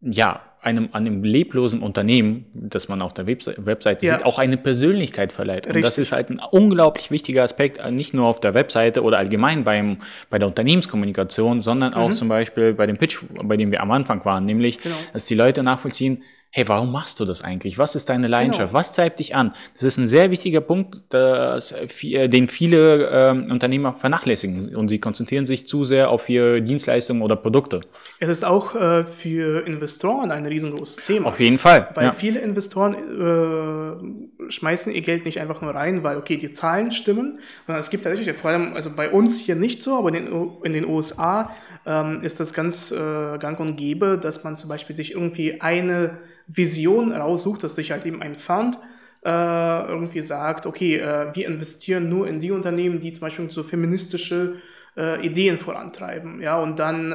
ja, 0.00 0.40
einem, 0.62 0.90
einem 0.92 1.24
leblosen 1.24 1.80
Unternehmen, 1.82 2.46
das 2.54 2.88
man 2.88 3.02
auf 3.02 3.12
der 3.12 3.26
Webseite 3.26 4.06
ja. 4.06 4.12
sieht, 4.12 4.24
auch 4.24 4.38
eine 4.38 4.56
Persönlichkeit 4.56 5.32
verleiht. 5.32 5.66
Richtig. 5.66 5.76
Und 5.76 5.82
das 5.82 5.98
ist 5.98 6.12
halt 6.12 6.30
ein 6.30 6.40
unglaublich 6.50 7.10
wichtiger 7.10 7.42
Aspekt, 7.42 7.78
äh, 7.78 7.90
nicht 7.90 8.14
nur 8.14 8.26
auf 8.26 8.38
der 8.38 8.54
Webseite 8.54 9.02
oder 9.02 9.18
allgemein 9.18 9.64
beim, 9.64 9.98
bei 10.30 10.38
der 10.38 10.46
Unternehmenskommunikation, 10.46 11.60
sondern 11.60 11.94
auch 11.94 12.10
mhm. 12.10 12.14
zum 12.14 12.28
Beispiel 12.28 12.74
bei 12.74 12.86
dem 12.86 12.96
Pitch, 12.96 13.18
bei 13.42 13.56
dem 13.56 13.72
wir 13.72 13.82
am 13.82 13.90
Anfang 13.90 14.24
waren, 14.24 14.44
nämlich, 14.44 14.78
genau. 14.78 14.94
dass 15.12 15.24
die 15.24 15.34
Leute 15.34 15.64
nachvollziehen, 15.64 16.22
hey, 16.54 16.68
warum 16.68 16.92
machst 16.92 17.18
du 17.18 17.24
das 17.24 17.42
eigentlich? 17.42 17.78
Was 17.78 17.94
ist 17.94 18.10
deine 18.10 18.28
Leidenschaft? 18.28 18.72
Genau. 18.72 18.78
Was 18.78 18.92
treibt 18.92 19.20
dich 19.20 19.34
an? 19.34 19.54
Das 19.72 19.82
ist 19.82 19.96
ein 19.96 20.06
sehr 20.06 20.30
wichtiger 20.30 20.60
Punkt, 20.60 21.02
das, 21.08 21.72
äh, 21.72 22.28
den 22.28 22.48
viele 22.48 23.08
ähm, 23.10 23.50
Unternehmer 23.50 23.94
vernachlässigen 23.94 24.76
und 24.76 24.88
sie 24.88 24.98
konzentrieren 24.98 25.46
sich 25.46 25.66
zu 25.66 25.82
sehr 25.82 26.10
auf 26.10 26.28
ihre 26.28 26.60
Dienstleistungen 26.60 27.22
oder 27.22 27.36
Produkte. 27.36 27.80
Es 28.20 28.28
ist 28.28 28.44
auch 28.44 28.74
äh, 28.74 29.04
für 29.04 29.66
Investoren 29.66 30.30
ein 30.30 30.44
riesengroßes 30.44 30.96
Thema. 30.96 31.30
Auf 31.30 31.40
jeden 31.40 31.58
Fall. 31.58 31.88
Weil 31.94 32.04
ja. 32.06 32.12
viele 32.12 32.40
Investoren 32.40 32.94
äh, 32.94 34.31
schmeißen 34.50 34.92
ihr 34.92 35.00
Geld 35.00 35.24
nicht 35.24 35.40
einfach 35.40 35.60
nur 35.60 35.74
rein, 35.74 36.02
weil, 36.02 36.16
okay, 36.16 36.36
die 36.36 36.50
Zahlen 36.50 36.90
stimmen, 36.92 37.40
sondern 37.66 37.80
es 37.80 37.90
gibt 37.90 38.04
tatsächlich, 38.04 38.36
vor 38.36 38.50
allem, 38.50 38.74
also 38.74 38.90
bei 38.94 39.10
uns 39.10 39.38
hier 39.38 39.56
nicht 39.56 39.82
so, 39.82 39.96
aber 39.96 40.08
in 40.08 40.14
den, 40.14 40.50
in 40.62 40.72
den 40.72 40.86
USA 40.86 41.54
ähm, 41.86 42.22
ist 42.22 42.40
das 42.40 42.54
ganz 42.54 42.92
äh, 42.92 43.38
gang 43.38 43.58
und 43.60 43.76
gäbe, 43.76 44.18
dass 44.18 44.44
man 44.44 44.56
zum 44.56 44.68
Beispiel 44.68 44.94
sich 44.94 45.12
irgendwie 45.12 45.60
eine 45.60 46.18
Vision 46.46 47.12
raussucht, 47.12 47.62
dass 47.62 47.76
sich 47.76 47.90
halt 47.92 48.06
eben 48.06 48.22
ein 48.22 48.36
Fund 48.36 48.78
äh, 49.24 49.86
irgendwie 49.86 50.22
sagt, 50.22 50.66
okay, 50.66 50.96
äh, 50.96 51.34
wir 51.34 51.46
investieren 51.46 52.08
nur 52.08 52.26
in 52.26 52.40
die 52.40 52.50
Unternehmen, 52.50 53.00
die 53.00 53.12
zum 53.12 53.20
Beispiel 53.20 53.50
so 53.50 53.62
feministische 53.62 54.56
äh, 54.96 55.24
Ideen 55.24 55.58
vorantreiben. 55.58 56.42
Ja, 56.42 56.58
und 56.58 56.78
dann 56.78 57.12
äh, 57.12 57.14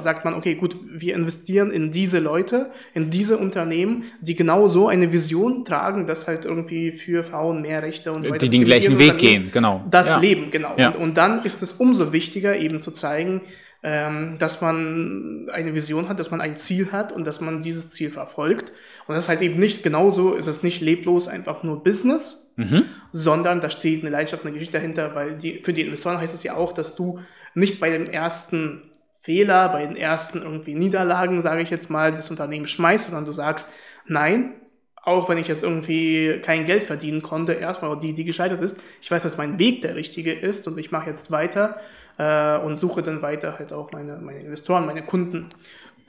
sagt 0.00 0.24
man, 0.24 0.34
okay, 0.34 0.54
gut, 0.54 0.76
wir 0.90 1.14
investieren 1.14 1.70
in 1.70 1.90
diese 1.90 2.18
Leute, 2.18 2.70
in 2.94 3.10
diese 3.10 3.36
Unternehmen, 3.36 4.04
die 4.20 4.36
genau 4.36 4.68
so 4.68 4.88
eine 4.88 5.12
Vision 5.12 5.64
tragen, 5.64 6.06
dass 6.06 6.26
halt 6.26 6.44
irgendwie 6.44 6.92
für 6.92 7.24
Frauen 7.24 7.62
mehr 7.62 7.82
Rechte 7.82 8.12
und 8.12 8.24
weiter. 8.24 8.38
Die 8.38 8.48
den 8.48 8.64
gleichen 8.64 8.98
Weg 8.98 9.18
gehen, 9.18 9.50
genau. 9.52 9.84
Das 9.90 10.08
ja. 10.08 10.18
Leben, 10.18 10.50
genau. 10.50 10.74
Ja. 10.78 10.90
Und, 10.90 10.96
und 10.96 11.16
dann 11.16 11.44
ist 11.44 11.62
es 11.62 11.72
umso 11.72 12.12
wichtiger, 12.12 12.56
eben 12.56 12.80
zu 12.80 12.90
zeigen, 12.90 13.42
ähm, 13.86 14.38
dass 14.38 14.62
man 14.62 15.50
eine 15.52 15.74
Vision 15.74 16.08
hat, 16.08 16.18
dass 16.18 16.30
man 16.30 16.40
ein 16.40 16.56
Ziel 16.56 16.90
hat 16.90 17.12
und 17.12 17.26
dass 17.26 17.42
man 17.42 17.60
dieses 17.60 17.90
Ziel 17.90 18.10
verfolgt. 18.10 18.72
Und 19.06 19.14
das 19.14 19.24
ist 19.24 19.28
halt 19.28 19.42
eben 19.42 19.60
nicht 19.60 19.82
genauso, 19.82 20.32
ist 20.32 20.46
es 20.46 20.62
nicht 20.62 20.80
leblos 20.80 21.28
einfach 21.28 21.62
nur 21.62 21.84
Business, 21.84 22.50
mhm. 22.56 22.86
sondern 23.12 23.60
da 23.60 23.68
steht 23.68 24.00
eine 24.00 24.10
Leidenschaft, 24.10 24.42
eine 24.42 24.52
Geschichte 24.54 24.78
dahinter, 24.78 25.14
weil 25.14 25.36
die, 25.36 25.60
für 25.60 25.74
die 25.74 25.82
Investoren 25.82 26.18
heißt 26.18 26.34
es 26.34 26.42
ja 26.42 26.54
auch, 26.54 26.72
dass 26.72 26.96
du 26.96 27.20
nicht 27.52 27.78
bei 27.78 27.90
dem 27.90 28.06
ersten 28.06 28.90
Fehler, 29.20 29.68
bei 29.68 29.84
den 29.84 29.96
ersten 29.96 30.40
irgendwie 30.40 30.74
Niederlagen, 30.74 31.42
sage 31.42 31.60
ich 31.60 31.68
jetzt 31.68 31.90
mal, 31.90 32.10
das 32.10 32.30
Unternehmen 32.30 32.66
schmeißt, 32.66 33.04
sondern 33.04 33.26
du 33.26 33.32
sagst, 33.32 33.70
nein, 34.06 34.54
auch 35.02 35.28
wenn 35.28 35.36
ich 35.36 35.48
jetzt 35.48 35.62
irgendwie 35.62 36.40
kein 36.40 36.64
Geld 36.64 36.84
verdienen 36.84 37.20
konnte, 37.20 37.52
erstmal 37.52 37.98
die, 37.98 38.14
die 38.14 38.24
gescheitert 38.24 38.62
ist, 38.62 38.82
ich 39.02 39.10
weiß, 39.10 39.24
dass 39.24 39.36
mein 39.36 39.58
Weg 39.58 39.82
der 39.82 39.94
richtige 39.94 40.32
ist 40.32 40.66
und 40.66 40.78
ich 40.78 40.90
mache 40.90 41.10
jetzt 41.10 41.30
weiter 41.30 41.78
äh, 42.18 42.58
und 42.58 42.78
suche 42.78 43.02
dann 43.02 43.22
weiter 43.22 43.58
halt 43.58 43.72
auch 43.72 43.92
meine, 43.92 44.16
meine 44.16 44.40
Investoren, 44.40 44.86
meine 44.86 45.02
Kunden 45.02 45.48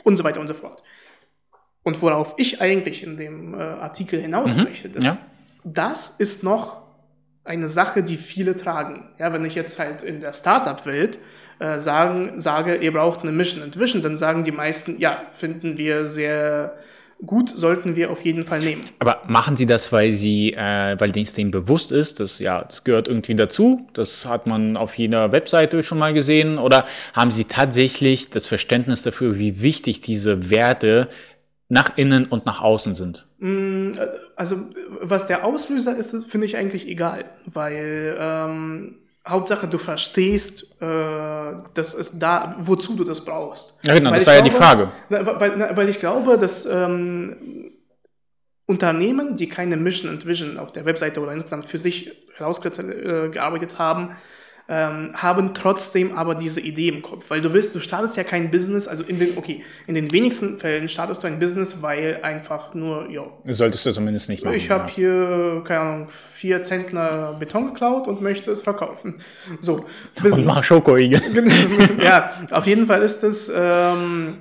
und 0.04 0.18
so 0.18 0.24
weiter 0.24 0.40
und 0.40 0.48
so 0.48 0.54
fort. 0.54 0.84
Und 1.84 2.02
worauf 2.02 2.34
ich 2.38 2.62
eigentlich 2.62 3.04
in 3.04 3.18
dem 3.18 3.54
äh, 3.54 3.62
Artikel 3.62 4.20
hinaus 4.20 4.56
möchte, 4.58 4.90
mhm. 4.90 5.02
ja. 5.02 5.18
das 5.64 6.16
ist 6.18 6.44
noch 6.44 6.86
eine 7.44 7.68
Sache, 7.68 8.02
die 8.02 8.18
viele 8.18 8.56
tragen. 8.56 9.10
Ja, 9.20 9.32
wenn 9.32 9.46
ich 9.46 9.54
jetzt 9.54 9.78
halt 9.78 10.02
in 10.02 10.20
der 10.20 10.34
Startup-Welt 10.34 11.20
äh, 11.60 11.80
sagen, 11.80 12.40
sage, 12.40 12.76
ihr 12.76 12.92
braucht 12.92 13.22
eine 13.22 13.32
Mission 13.32 13.64
and 13.64 13.80
Vision, 13.80 14.02
dann 14.02 14.16
sagen 14.16 14.44
die 14.44 14.52
meisten, 14.52 15.00
ja, 15.00 15.28
finden 15.32 15.78
wir 15.78 16.08
sehr 16.08 16.76
gut, 17.26 17.52
sollten 17.56 17.96
wir 17.96 18.12
auf 18.12 18.24
jeden 18.24 18.46
Fall 18.46 18.60
nehmen. 18.60 18.82
Aber 19.00 19.22
machen 19.28 19.56
Sie 19.56 19.66
das, 19.66 19.92
weil 19.92 20.12
Sie, 20.12 20.54
äh, 20.54 20.96
weil 21.00 21.12
denen 21.12 21.52
bewusst 21.52 21.92
ist, 21.92 22.20
dass 22.20 22.40
ja, 22.40 22.64
das 22.64 22.84
gehört 22.84 23.08
irgendwie 23.08 23.36
dazu, 23.36 23.88
das 23.94 24.26
hat 24.26 24.48
man 24.48 24.78
auf 24.78 24.96
jeder 24.96 25.32
Webseite 25.32 25.84
schon 25.84 25.98
mal 25.98 26.14
gesehen, 26.14 26.58
oder 26.58 26.86
haben 27.14 27.32
Sie 27.32 27.46
tatsächlich 27.46 28.30
das 28.30 28.48
Verständnis 28.48 29.02
dafür, 29.02 29.38
wie 29.38 29.62
wichtig 29.62 30.02
diese 30.02 30.50
Werte 30.50 31.10
nach 31.70 31.98
innen 31.98 32.26
und 32.26 32.46
nach 32.46 32.62
außen 32.62 32.96
sind? 32.96 33.28
Mm, 33.40 33.94
also, 34.36 34.58
was 35.02 35.28
der 35.28 35.46
Auslöser 35.46 35.96
ist, 35.96 36.16
finde 36.28 36.46
ich 36.46 36.58
eigentlich 36.58 36.88
egal, 36.88 37.26
weil 37.46 38.16
ähm, 38.20 39.00
Hauptsache, 39.28 39.68
du 39.68 39.78
verstehst, 39.78 40.76
äh, 40.80 40.86
dass 41.74 41.94
es 41.94 42.18
da, 42.20 42.56
wozu 42.60 42.96
du 42.96 43.04
das 43.04 43.24
brauchst. 43.24 43.78
Ja, 43.84 43.96
genau, 43.96 44.12
weil 44.12 44.20
das 44.20 44.28
war 44.28 44.36
glaube, 44.36 44.48
ja 44.48 44.54
die 44.54 44.64
Frage. 44.64 44.92
Weil, 45.10 45.76
weil 45.76 45.90
ich 45.90 46.00
glaube, 46.00 46.38
dass 46.38 46.66
ähm, 46.66 47.72
Unternehmen, 48.68 49.36
die 49.36 49.50
keine 49.50 49.78
Mission 49.78 50.12
and 50.12 50.26
Vision 50.26 50.58
auf 50.58 50.72
der 50.72 50.86
Webseite 50.86 51.22
oder 51.22 51.34
insgesamt 51.34 51.66
für 51.66 51.78
sich 51.78 52.12
herausgearbeitet 52.36 53.74
äh, 53.74 53.78
haben, 53.78 54.16
ähm, 54.68 55.12
haben 55.14 55.54
trotzdem 55.54 56.18
aber 56.18 56.34
diese 56.34 56.60
Idee 56.60 56.90
im 56.90 57.02
Kopf. 57.02 57.26
Weil 57.30 57.42
du 57.42 57.54
willst, 57.54 57.76
du 57.76 57.80
startest 57.80 58.18
ja 58.18 58.24
kein 58.24 58.50
Business, 58.50 58.88
also 58.88 59.04
in 59.04 59.20
den, 59.20 59.38
okay, 59.38 59.64
in 59.86 59.94
den 59.94 60.12
wenigsten 60.12 60.58
Fällen 60.58 60.90
startest 60.90 61.24
du 61.24 61.28
ein 61.28 61.38
Business, 61.38 61.82
weil 61.82 62.20
einfach 62.24 62.74
nur, 62.74 63.10
ja. 63.10 63.26
Solltest 63.46 63.86
du 63.86 63.92
zumindest 63.92 64.28
nicht 64.30 64.44
machen. 64.44 64.56
Ich 64.56 64.72
habe 64.72 64.88
ja. 64.88 64.96
hier, 64.96 65.64
keine 65.66 65.80
Ahnung, 65.80 66.08
vier 66.10 66.64
Zentner 66.64 67.36
Beton 67.40 67.68
geklaut 67.68 68.08
und 68.08 68.22
möchte 68.22 68.52
es 68.52 68.64
verkaufen. 68.64 69.16
So. 69.62 69.86
Business. 70.16 70.40
Und 70.40 70.46
mach 70.46 70.64
Schokoigel. 70.64 71.22
ja, 72.02 72.32
auf 72.50 72.66
jeden 72.66 72.88
Fall 72.88 73.04
ist 73.04 73.24
es, 73.24 73.52
ähm, 73.56 74.38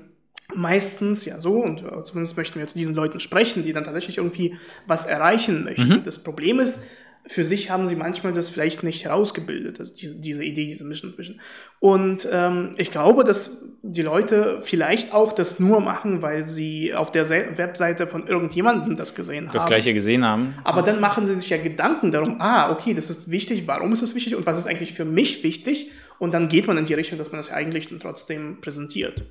meistens 0.54 1.24
ja 1.24 1.40
so, 1.40 1.58
und 1.58 1.82
äh, 1.82 2.04
zumindest 2.04 2.36
möchten 2.36 2.58
wir 2.58 2.66
zu 2.66 2.78
diesen 2.78 2.94
Leuten 2.94 3.20
sprechen, 3.20 3.64
die 3.64 3.72
dann 3.72 3.84
tatsächlich 3.84 4.18
irgendwie 4.18 4.56
was 4.86 5.06
erreichen 5.06 5.64
möchten. 5.64 5.88
Mhm. 5.88 6.04
Das 6.04 6.22
Problem 6.22 6.60
ist, 6.60 6.82
für 7.26 7.44
sich 7.44 7.70
haben 7.70 7.86
sie 7.86 7.96
manchmal 7.96 8.32
das 8.32 8.50
vielleicht 8.50 8.82
nicht 8.82 9.04
herausgebildet, 9.04 9.80
also 9.80 9.94
diese, 9.94 10.16
diese 10.16 10.44
Idee, 10.44 10.66
diese 10.66 10.84
Mission 10.84 11.16
Vision. 11.16 11.40
Und 11.80 12.28
ähm, 12.30 12.72
ich 12.76 12.90
glaube, 12.90 13.24
dass 13.24 13.62
die 13.82 14.02
Leute 14.02 14.60
vielleicht 14.62 15.14
auch 15.14 15.32
das 15.32 15.58
nur 15.58 15.80
machen, 15.80 16.20
weil 16.20 16.44
sie 16.44 16.94
auf 16.94 17.10
der 17.10 17.28
Webseite 17.30 18.06
von 18.06 18.26
irgendjemandem 18.26 18.94
das 18.94 19.14
gesehen 19.14 19.46
haben. 19.46 19.54
Das 19.54 19.66
gleiche 19.66 19.94
gesehen 19.94 20.24
haben. 20.24 20.54
Aber 20.64 20.82
dann 20.82 21.00
machen 21.00 21.26
sie 21.26 21.34
sich 21.34 21.48
ja 21.48 21.56
Gedanken 21.56 22.10
darum, 22.10 22.40
ah, 22.40 22.70
okay, 22.70 22.92
das 22.92 23.08
ist 23.08 23.30
wichtig, 23.30 23.66
warum 23.66 23.92
ist 23.92 24.02
das 24.02 24.14
wichtig 24.14 24.36
und 24.36 24.44
was 24.44 24.58
ist 24.58 24.66
eigentlich 24.66 24.92
für 24.92 25.04
mich 25.04 25.42
wichtig? 25.42 25.90
Und 26.18 26.32
dann 26.34 26.48
geht 26.48 26.66
man 26.66 26.78
in 26.78 26.84
die 26.84 26.94
Richtung, 26.94 27.18
dass 27.18 27.32
man 27.32 27.38
das 27.38 27.50
eigentlich 27.50 27.88
trotzdem 28.00 28.60
präsentiert. 28.60 29.22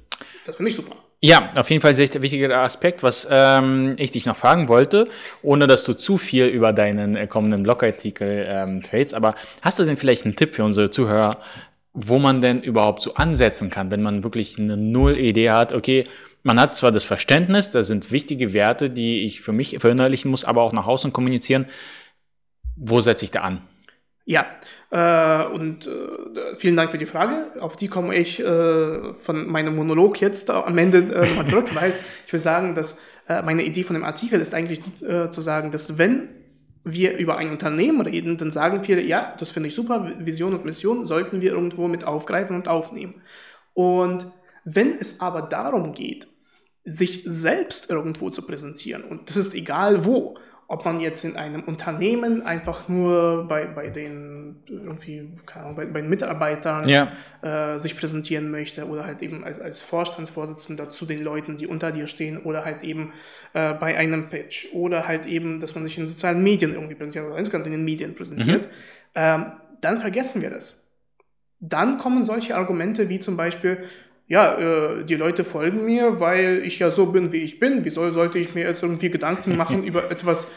Das 0.45 0.57
finde 0.57 0.69
ich 0.69 0.75
super. 0.75 0.95
Ja, 1.21 1.49
auf 1.55 1.69
jeden 1.69 1.81
Fall 1.81 1.93
sehr 1.93 2.21
wichtiger 2.21 2.53
Aspekt, 2.59 3.01
was 3.01 3.25
ähm, 3.31 3.95
ich 3.97 4.11
dich 4.11 4.25
noch 4.25 4.35
fragen 4.35 4.67
wollte, 4.67 5.07
ohne 5.41 5.67
dass 5.67 5.85
du 5.85 5.93
zu 5.93 6.17
viel 6.17 6.47
über 6.47 6.73
deinen 6.73 7.15
äh, 7.15 7.27
kommenden 7.27 7.63
Blogartikel 7.63 8.45
ähm, 8.47 8.81
verrätst. 8.81 9.13
Aber 9.13 9.35
hast 9.61 9.79
du 9.79 9.85
denn 9.85 9.95
vielleicht 9.95 10.25
einen 10.25 10.35
Tipp 10.35 10.53
für 10.53 10.65
unsere 10.65 10.91
Zuhörer, 10.91 11.39
wo 11.93 12.19
man 12.19 12.41
denn 12.41 12.61
überhaupt 12.61 13.01
so 13.01 13.13
ansetzen 13.13 13.69
kann, 13.69 13.89
wenn 13.89 14.03
man 14.03 14.23
wirklich 14.23 14.59
eine 14.59 14.75
Null-Idee 14.75 15.51
hat, 15.51 15.71
okay, 15.71 16.05
man 16.41 16.59
hat 16.59 16.75
zwar 16.75 16.91
das 16.91 17.05
Verständnis, 17.05 17.71
das 17.71 17.87
sind 17.87 18.11
wichtige 18.11 18.51
Werte, 18.51 18.89
die 18.89 19.21
ich 19.21 19.39
für 19.39 19.53
mich 19.53 19.77
verinnerlichen 19.79 20.29
muss, 20.29 20.43
aber 20.43 20.61
auch 20.61 20.73
nach 20.73 20.87
außen 20.87 21.13
kommunizieren. 21.13 21.67
Wo 22.75 22.99
setze 22.99 23.23
ich 23.23 23.31
da 23.31 23.41
an? 23.41 23.61
Ja, 24.25 24.45
äh, 24.89 25.47
und 25.47 25.85
äh, 25.85 26.55
vielen 26.55 26.77
Dank 26.77 26.91
für 26.91 26.97
die 26.97 27.05
Frage. 27.05 27.47
Auf 27.59 27.75
die 27.75 27.89
komme 27.89 28.15
ich 28.15 28.39
äh, 28.39 29.13
von 29.15 29.47
meinem 29.47 29.75
Monolog 29.75 30.21
jetzt 30.21 30.49
am 30.49 30.77
Ende 30.77 30.99
äh, 30.99 31.27
nochmal 31.27 31.45
zurück, 31.47 31.69
weil 31.75 31.93
ich 32.25 32.31
will 32.31 32.39
sagen, 32.39 32.73
dass 32.73 33.01
äh, 33.27 33.41
meine 33.41 33.63
Idee 33.63 33.83
von 33.83 33.95
dem 33.95 34.05
Artikel 34.05 34.39
ist 34.39 34.53
eigentlich 34.53 34.79
äh, 35.01 35.29
zu 35.29 35.41
sagen, 35.41 35.71
dass 35.71 35.97
wenn 35.97 36.29
wir 36.85 37.17
über 37.17 37.37
ein 37.37 37.49
Unternehmen 37.49 38.01
reden, 38.01 38.37
dann 38.37 38.51
sagen 38.51 38.83
viele, 38.83 39.01
ja, 39.01 39.35
das 39.39 39.51
finde 39.51 39.69
ich 39.69 39.75
super, 39.75 40.11
Vision 40.19 40.53
und 40.53 40.65
Mission 40.65 41.05
sollten 41.05 41.41
wir 41.41 41.51
irgendwo 41.51 41.87
mit 41.87 42.03
aufgreifen 42.03 42.55
und 42.55 42.67
aufnehmen. 42.67 43.21
Und 43.73 44.27
wenn 44.65 44.93
es 44.93 45.21
aber 45.21 45.43
darum 45.43 45.93
geht, 45.93 46.27
sich 46.85 47.23
selbst 47.25 47.89
irgendwo 47.89 48.29
zu 48.29 48.41
präsentieren, 48.41 49.03
und 49.03 49.29
das 49.29 49.37
ist 49.37 49.55
egal 49.55 50.05
wo, 50.05 50.37
ob 50.73 50.85
man 50.85 50.99
jetzt 50.99 51.23
in 51.23 51.37
einem 51.37 51.61
Unternehmen 51.61 52.41
einfach 52.41 52.89
nur 52.89 53.47
bei, 53.47 53.67
bei 53.67 53.89
den 53.89 54.55
irgendwie, 54.67 55.29
keine 55.45 55.65
Ahnung, 55.65 55.75
bei, 55.75 55.85
bei 55.85 56.01
Mitarbeitern 56.01 56.87
ja. 56.89 57.11
äh, 57.43 57.77
sich 57.79 57.95
präsentieren 57.95 58.49
möchte 58.49 58.87
oder 58.87 59.05
halt 59.05 59.21
eben 59.21 59.43
als, 59.43 59.59
als 59.59 59.83
Vorstandsvorsitzender 59.83 60.89
zu 60.89 61.05
den 61.05 61.23
Leuten, 61.23 61.57
die 61.57 61.67
unter 61.67 61.91
dir 61.91 62.07
stehen 62.07 62.39
oder 62.39 62.65
halt 62.65 62.81
eben 62.81 63.13
äh, 63.53 63.75
bei 63.75 63.95
einem 63.95 64.29
Pitch 64.29 64.73
oder 64.73 65.07
halt 65.07 65.27
eben, 65.27 65.59
dass 65.59 65.75
man 65.75 65.83
sich 65.83 65.95
in 65.99 66.07
sozialen 66.07 66.41
Medien 66.41 66.73
irgendwie 66.73 66.95
präsentiert 66.95 67.27
oder 67.27 67.37
insgesamt 67.37 67.67
in 67.67 67.73
den 67.73 67.85
Medien 67.85 68.15
präsentiert, 68.15 68.65
mhm. 68.65 68.71
ähm, 69.13 69.45
dann 69.79 69.99
vergessen 69.99 70.41
wir 70.41 70.49
das. 70.49 70.83
Dann 71.59 71.99
kommen 71.99 72.25
solche 72.25 72.55
Argumente 72.55 73.09
wie 73.09 73.19
zum 73.19 73.37
Beispiel, 73.37 73.83
ja, 74.27 74.57
äh, 74.57 75.03
die 75.03 75.15
Leute 75.15 75.43
folgen 75.43 75.85
mir, 75.85 76.19
weil 76.19 76.63
ich 76.65 76.79
ja 76.79 76.91
so 76.91 77.07
bin, 77.07 77.31
wie 77.31 77.43
ich 77.43 77.59
bin. 77.59 77.83
Wieso 77.85 78.09
sollte 78.11 78.39
ich 78.39 78.55
mir 78.55 78.65
jetzt 78.65 78.83
irgendwie 78.83 79.09
Gedanken 79.09 79.57
machen 79.57 79.83
über 79.83 80.09
etwas, 80.09 80.51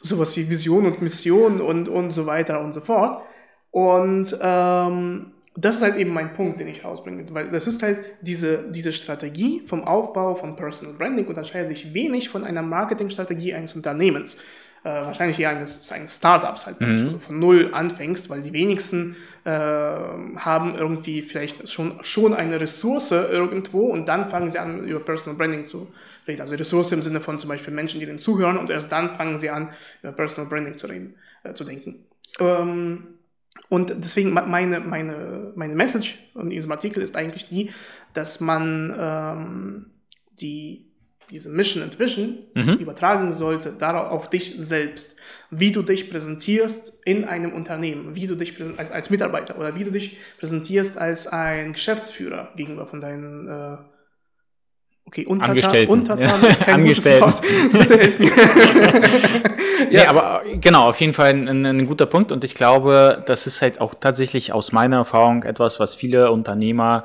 sowas 0.00 0.36
wie 0.36 0.48
Vision 0.48 0.86
und 0.86 1.02
Mission 1.02 1.60
und, 1.60 1.88
und 1.88 2.10
so 2.10 2.26
weiter 2.26 2.60
und 2.60 2.72
so 2.72 2.80
fort. 2.80 3.22
Und 3.70 4.36
ähm, 4.40 5.32
das 5.56 5.76
ist 5.76 5.82
halt 5.82 5.96
eben 5.96 6.12
mein 6.12 6.32
Punkt, 6.32 6.58
den 6.58 6.68
ich 6.68 6.84
rausbringe, 6.84 7.26
weil 7.32 7.50
das 7.50 7.66
ist 7.66 7.82
halt 7.82 7.98
diese, 8.20 8.64
diese 8.70 8.92
Strategie 8.92 9.60
vom 9.60 9.84
Aufbau 9.84 10.34
von 10.34 10.56
Personal 10.56 10.94
Branding 10.94 11.26
unterscheidet 11.26 11.68
sich 11.68 11.94
wenig 11.94 12.28
von 12.28 12.44
einer 12.44 12.62
Marketingstrategie 12.62 13.54
eines 13.54 13.74
Unternehmens 13.74 14.36
äh, 14.84 14.88
wahrscheinlich 14.88 15.40
eher 15.40 15.48
eines, 15.48 15.90
eines 15.92 16.16
Startups 16.16 16.66
halt, 16.66 16.80
mhm. 16.80 17.18
von 17.18 17.38
null 17.38 17.70
anfängst, 17.72 18.28
weil 18.28 18.42
die 18.42 18.52
wenigsten 18.52 19.16
äh, 19.44 19.50
haben 19.50 20.76
irgendwie 20.76 21.22
vielleicht 21.22 21.68
schon, 21.70 22.04
schon 22.04 22.34
eine 22.34 22.60
Ressource 22.60 23.10
irgendwo 23.10 23.86
und 23.86 24.06
dann 24.06 24.28
fangen 24.28 24.50
sie 24.50 24.58
an, 24.58 24.84
über 24.86 25.00
Personal 25.00 25.36
Branding 25.38 25.64
zu 25.64 25.88
reden. 26.28 26.42
Also 26.42 26.54
Ressource 26.54 26.92
im 26.92 27.02
Sinne 27.02 27.20
von 27.20 27.38
zum 27.38 27.48
Beispiel 27.48 27.72
Menschen, 27.72 27.98
die 27.98 28.06
denen 28.06 28.18
zuhören 28.18 28.58
und 28.58 28.68
erst 28.68 28.92
dann 28.92 29.10
fangen 29.10 29.38
sie 29.38 29.48
an, 29.48 29.70
über 30.02 30.12
Personal 30.12 30.50
Branding 30.50 30.76
zu 30.76 30.86
reden, 30.86 31.14
äh, 31.44 31.54
zu 31.54 31.64
denken. 31.64 32.04
Ähm, 32.38 33.06
und 33.70 33.92
deswegen 33.96 34.32
meine, 34.32 34.80
meine, 34.80 35.52
meine 35.54 35.74
Message 35.74 36.18
von 36.32 36.50
diesem 36.50 36.70
Artikel 36.70 37.02
ist 37.02 37.16
eigentlich 37.16 37.48
die, 37.48 37.70
dass 38.12 38.40
man 38.40 38.94
ähm, 38.98 39.86
die 40.40 40.90
diese 41.30 41.48
Mission 41.48 41.82
and 41.82 41.98
Vision 41.98 42.38
mhm. 42.54 42.74
übertragen 42.74 43.32
sollte, 43.34 43.72
darauf 43.72 44.08
auf 44.08 44.30
dich 44.30 44.54
selbst, 44.58 45.16
wie 45.50 45.72
du 45.72 45.82
dich 45.82 46.10
präsentierst 46.10 47.00
in 47.04 47.24
einem 47.24 47.52
Unternehmen, 47.52 48.14
wie 48.14 48.26
du 48.26 48.34
dich 48.34 48.54
als, 48.76 48.90
als 48.90 49.10
Mitarbeiter 49.10 49.58
oder 49.58 49.76
wie 49.76 49.84
du 49.84 49.90
dich 49.90 50.18
präsentierst 50.38 50.98
als 50.98 51.26
ein 51.26 51.72
Geschäftsführer 51.72 52.52
gegenüber 52.56 52.86
von 52.86 53.00
deinen 53.00 53.48
äh, 53.48 53.76
Okay, 55.06 55.26
Untertan, 55.26 55.50
Angestellten. 55.50 55.92
Untertan 55.92 56.44
ist 56.48 56.60
kein 56.60 56.74
Angestellten. 56.74 57.32
Bitte 57.72 57.98
helf 57.98 58.18
mir. 58.18 58.30
ja. 59.90 60.02
Nee, 60.02 60.06
aber 60.06 60.42
genau, 60.60 60.88
auf 60.88 60.98
jeden 60.98 61.12
Fall 61.12 61.30
ein, 61.34 61.66
ein, 61.66 61.86
guter 61.86 62.06
Punkt 62.06 62.32
und 62.32 62.42
ich 62.42 62.54
glaube, 62.54 63.22
das 63.26 63.46
ist 63.46 63.60
halt 63.60 63.80
auch 63.80 63.94
tatsächlich 63.94 64.52
aus 64.52 64.72
meiner 64.72 64.96
Erfahrung 64.96 65.42
etwas, 65.42 65.78
was 65.78 65.94
viele 65.94 66.32
Unternehmer 66.32 67.04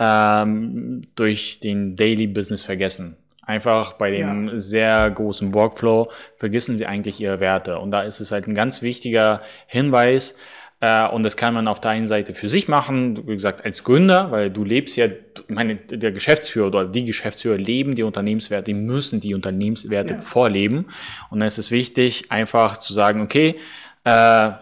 ähm, 0.00 1.00
durch 1.14 1.60
den 1.60 1.96
Daily 1.96 2.26
Business 2.26 2.62
vergessen. 2.64 3.16
Einfach 3.48 3.94
bei 3.94 4.10
dem 4.10 4.48
ja. 4.48 4.58
sehr 4.58 5.10
großen 5.10 5.52
Workflow 5.54 6.10
vergessen 6.36 6.78
sie 6.78 6.86
eigentlich 6.86 7.18
ihre 7.18 7.40
Werte. 7.40 7.78
Und 7.78 7.90
da 7.90 8.02
ist 8.02 8.20
es 8.20 8.30
halt 8.30 8.46
ein 8.46 8.54
ganz 8.54 8.82
wichtiger 8.82 9.40
Hinweis, 9.66 10.34
Äh, 10.80 11.08
und 11.08 11.24
das 11.24 11.36
kann 11.36 11.54
man 11.54 11.66
auf 11.66 11.80
der 11.80 11.90
einen 11.90 12.06
Seite 12.06 12.34
für 12.34 12.48
sich 12.48 12.68
machen, 12.68 13.26
wie 13.26 13.34
gesagt, 13.34 13.64
als 13.64 13.82
Gründer, 13.82 14.30
weil 14.30 14.48
du 14.48 14.62
lebst 14.62 14.96
ja, 14.96 15.08
meine, 15.48 15.74
der 15.74 16.12
Geschäftsführer 16.12 16.68
oder 16.68 16.84
die 16.84 17.04
Geschäftsführer 17.04 17.58
leben 17.58 17.96
die 17.96 18.04
Unternehmenswerte, 18.04 18.66
die 18.70 18.78
müssen 18.78 19.18
die 19.18 19.34
Unternehmenswerte 19.34 20.14
ja. 20.14 20.20
vorleben. 20.20 20.86
Und 21.30 21.40
dann 21.40 21.48
ist 21.48 21.58
es 21.58 21.72
wichtig, 21.72 22.30
einfach 22.30 22.76
zu 22.76 22.94
sagen, 22.94 23.22
okay, 23.22 23.56
äh, 24.04 24.52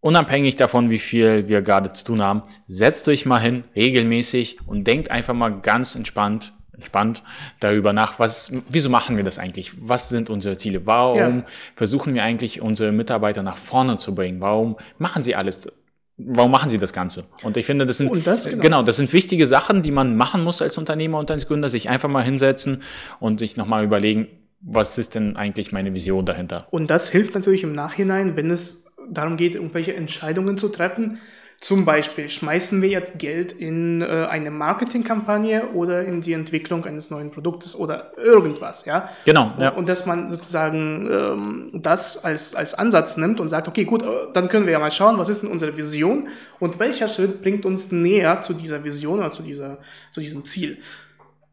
unabhängig 0.00 0.54
davon, 0.54 0.90
wie 0.90 1.00
viel 1.00 1.48
wir 1.48 1.60
gerade 1.62 1.92
zu 1.92 2.04
tun 2.04 2.22
haben, 2.22 2.44
setzt 2.68 3.08
euch 3.08 3.26
mal 3.26 3.40
hin, 3.40 3.64
regelmäßig 3.74 4.58
und 4.64 4.86
denkt 4.86 5.10
einfach 5.10 5.34
mal 5.34 5.60
ganz 5.60 5.96
entspannt, 5.96 6.52
entspannt 6.78 7.22
darüber 7.60 7.92
nach, 7.92 8.18
was, 8.18 8.52
wieso 8.70 8.88
machen 8.88 9.16
wir 9.16 9.24
das 9.24 9.38
eigentlich? 9.38 9.72
Was 9.80 10.08
sind 10.08 10.30
unsere 10.30 10.56
Ziele? 10.56 10.86
Warum 10.86 11.38
ja. 11.38 11.44
versuchen 11.74 12.14
wir 12.14 12.22
eigentlich 12.22 12.62
unsere 12.62 12.92
Mitarbeiter 12.92 13.42
nach 13.42 13.56
vorne 13.56 13.98
zu 13.98 14.14
bringen? 14.14 14.40
Warum 14.40 14.76
machen 14.98 15.22
sie 15.22 15.34
alles? 15.34 15.68
Warum 16.16 16.50
machen 16.50 16.70
sie 16.70 16.78
das 16.78 16.92
Ganze? 16.92 17.24
Und 17.42 17.56
ich 17.56 17.66
finde, 17.66 17.86
das 17.86 17.98
sind, 17.98 18.26
das, 18.26 18.44
genau. 18.44 18.62
genau. 18.62 18.82
das 18.82 18.96
sind 18.96 19.12
wichtige 19.12 19.46
Sachen, 19.46 19.82
die 19.82 19.90
man 19.90 20.16
machen 20.16 20.42
muss 20.42 20.62
als 20.62 20.78
Unternehmer 20.78 21.18
und 21.18 21.30
als 21.30 21.46
Gründer, 21.46 21.68
sich 21.68 21.88
einfach 21.88 22.08
mal 22.08 22.24
hinsetzen 22.24 22.82
und 23.20 23.38
sich 23.38 23.56
nochmal 23.56 23.84
überlegen, 23.84 24.28
was 24.60 24.98
ist 24.98 25.14
denn 25.14 25.36
eigentlich 25.36 25.70
meine 25.70 25.94
Vision 25.94 26.26
dahinter? 26.26 26.66
Und 26.70 26.90
das 26.90 27.08
hilft 27.08 27.34
natürlich 27.34 27.62
im 27.62 27.72
Nachhinein, 27.72 28.34
wenn 28.34 28.50
es 28.50 28.86
darum 29.10 29.36
geht, 29.36 29.54
irgendwelche 29.54 29.94
Entscheidungen 29.94 30.58
zu 30.58 30.68
treffen. 30.68 31.18
Zum 31.60 31.84
Beispiel, 31.84 32.30
schmeißen 32.30 32.80
wir 32.82 32.88
jetzt 32.88 33.18
Geld 33.18 33.50
in 33.50 34.00
äh, 34.00 34.26
eine 34.30 34.52
Marketingkampagne 34.52 35.70
oder 35.74 36.04
in 36.04 36.20
die 36.20 36.32
Entwicklung 36.32 36.84
eines 36.84 37.10
neuen 37.10 37.32
Produktes 37.32 37.74
oder 37.74 38.12
irgendwas, 38.16 38.84
ja? 38.84 39.08
Genau. 39.24 39.52
Ja. 39.58 39.70
Und, 39.70 39.78
und 39.78 39.88
dass 39.88 40.06
man 40.06 40.30
sozusagen 40.30 41.08
ähm, 41.10 41.70
das 41.74 42.22
als, 42.22 42.54
als 42.54 42.74
Ansatz 42.74 43.16
nimmt 43.16 43.40
und 43.40 43.48
sagt, 43.48 43.66
okay, 43.66 43.84
gut, 43.84 44.04
äh, 44.04 44.06
dann 44.34 44.48
können 44.48 44.66
wir 44.66 44.72
ja 44.72 44.78
mal 44.78 44.92
schauen, 44.92 45.18
was 45.18 45.28
ist 45.28 45.42
denn 45.42 45.50
unsere 45.50 45.76
Vision 45.76 46.28
und 46.60 46.78
welcher 46.78 47.08
Schritt 47.08 47.42
bringt 47.42 47.66
uns 47.66 47.90
näher 47.90 48.40
zu 48.40 48.54
dieser 48.54 48.84
Vision 48.84 49.18
oder 49.18 49.32
zu, 49.32 49.42
dieser, 49.42 49.78
zu 50.12 50.20
diesem 50.20 50.44
Ziel. 50.44 50.78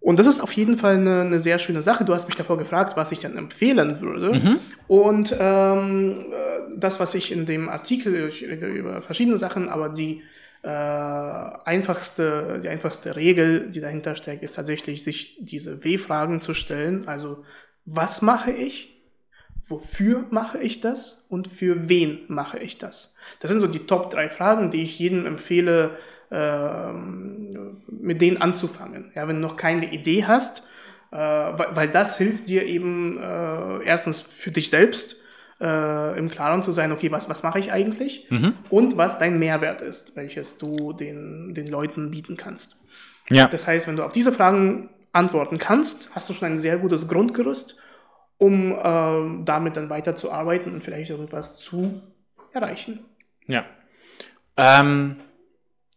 Und 0.06 0.20
das 0.20 0.28
ist 0.28 0.40
auf 0.40 0.52
jeden 0.52 0.78
Fall 0.78 0.98
eine, 0.98 1.22
eine, 1.22 1.40
sehr 1.40 1.58
schöne 1.58 1.82
Sache. 1.82 2.06
Du 2.06 2.14
hast 2.14 2.28
mich 2.28 2.36
davor 2.36 2.60
gefragt, 2.60 2.96
was 2.96 3.12
ich 3.12 3.18
dann 3.18 3.40
empfehlen 3.40 4.02
würde. 4.02 4.34
Mhm. 4.34 4.60
Und 4.88 5.36
ähm, 5.40 6.28
äh, 6.32 6.78
das, 6.78 7.00
was 7.00 7.16
ich 7.16 7.32
in 7.32 7.48
dem 7.48 7.70
Artikel, 7.70 8.30
ich 8.30 8.44
rede 8.44 8.68
über 8.68 9.02
verschiedene 9.02 9.38
Sachen, 9.38 9.68
aber 9.68 9.90
die 9.90 10.22
äh, 10.62 10.68
einfachste, 10.70 12.60
die 12.64 12.70
einfachste 12.70 13.16
Regel, 13.16 13.72
die 13.72 13.82
dahinter 13.82 14.16
steckt, 14.16 14.44
ist 14.44 14.54
tatsächlich, 14.54 15.04
sich 15.04 15.40
diese 15.40 15.84
W-Fragen 15.84 16.40
zu 16.40 16.54
stellen. 16.54 17.08
Also, 17.08 17.44
was 17.86 18.22
mache 18.22 18.52
ich? 18.52 19.02
Wofür 19.64 20.28
mache 20.30 20.60
ich 20.60 20.82
das? 20.82 21.26
Und 21.30 21.48
für 21.48 21.90
wen 21.90 22.20
mache 22.28 22.60
ich 22.60 22.78
das? 22.78 23.16
Das 23.40 23.50
sind 23.50 23.60
so 23.60 23.66
die 23.66 23.88
Top 23.88 24.12
drei 24.12 24.30
Fragen, 24.30 24.70
die 24.70 24.84
ich 24.84 25.00
jedem 25.00 25.26
empfehle, 25.26 25.98
ähm, 26.30 27.45
mit 27.88 28.22
denen 28.22 28.38
anzufangen. 28.38 29.12
Ja, 29.16 29.28
wenn 29.28 29.38
du 29.38 29.42
noch 29.42 29.58
keine 29.58 29.92
Idee 29.92 30.26
hast, 30.26 30.68
äh, 31.12 31.18
weil, 31.18 31.76
weil, 31.76 31.90
das 31.90 32.18
hilft 32.18 32.48
dir 32.48 32.66
eben 32.66 33.18
äh, 33.18 33.84
erstens 33.84 34.22
für 34.22 34.52
dich 34.52 34.70
selbst 34.70 35.22
äh, 35.62 36.18
im 36.18 36.30
Klaren 36.30 36.64
zu 36.64 36.72
sein, 36.72 36.92
okay, 36.92 37.12
was, 37.12 37.30
was 37.30 37.44
mache 37.44 37.60
ich 37.60 37.72
eigentlich 37.72 38.28
mhm. 38.30 38.54
und 38.70 38.98
was 38.98 39.20
dein 39.20 39.40
Mehrwert 39.40 39.82
ist, 39.82 40.16
welches 40.16 40.58
du 40.58 40.94
den, 40.94 41.54
den 41.54 41.68
Leuten 41.68 42.12
bieten 42.12 42.38
kannst. 42.38 42.82
Ja. 43.30 43.48
Das 43.48 43.68
heißt, 43.68 43.88
wenn 43.88 43.96
du 43.96 44.04
auf 44.04 44.12
diese 44.12 44.32
Fragen 44.32 44.90
antworten 45.14 45.58
kannst, 45.58 46.10
hast 46.14 46.30
du 46.30 46.34
schon 46.34 46.50
ein 46.50 46.58
sehr 46.58 46.78
gutes 46.78 47.08
Grundgerüst, 47.08 47.80
um 48.38 48.74
äh, 48.74 49.44
damit 49.46 49.78
dann 49.78 49.90
weiterzuarbeiten 49.90 50.74
und 50.74 50.84
vielleicht 50.84 51.10
irgendwas 51.10 51.60
zu 51.60 52.02
erreichen. 52.52 53.00
Ja. 53.48 53.66
Ähm, 54.58 55.18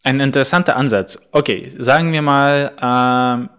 ein 0.09 0.21
interessanter 0.21 0.77
Ansatz. 0.77 1.19
Okay, 1.33 1.73
sagen 1.79 2.13
wir 2.13 2.23
mal, 2.23 2.73
ähm, 2.81 3.51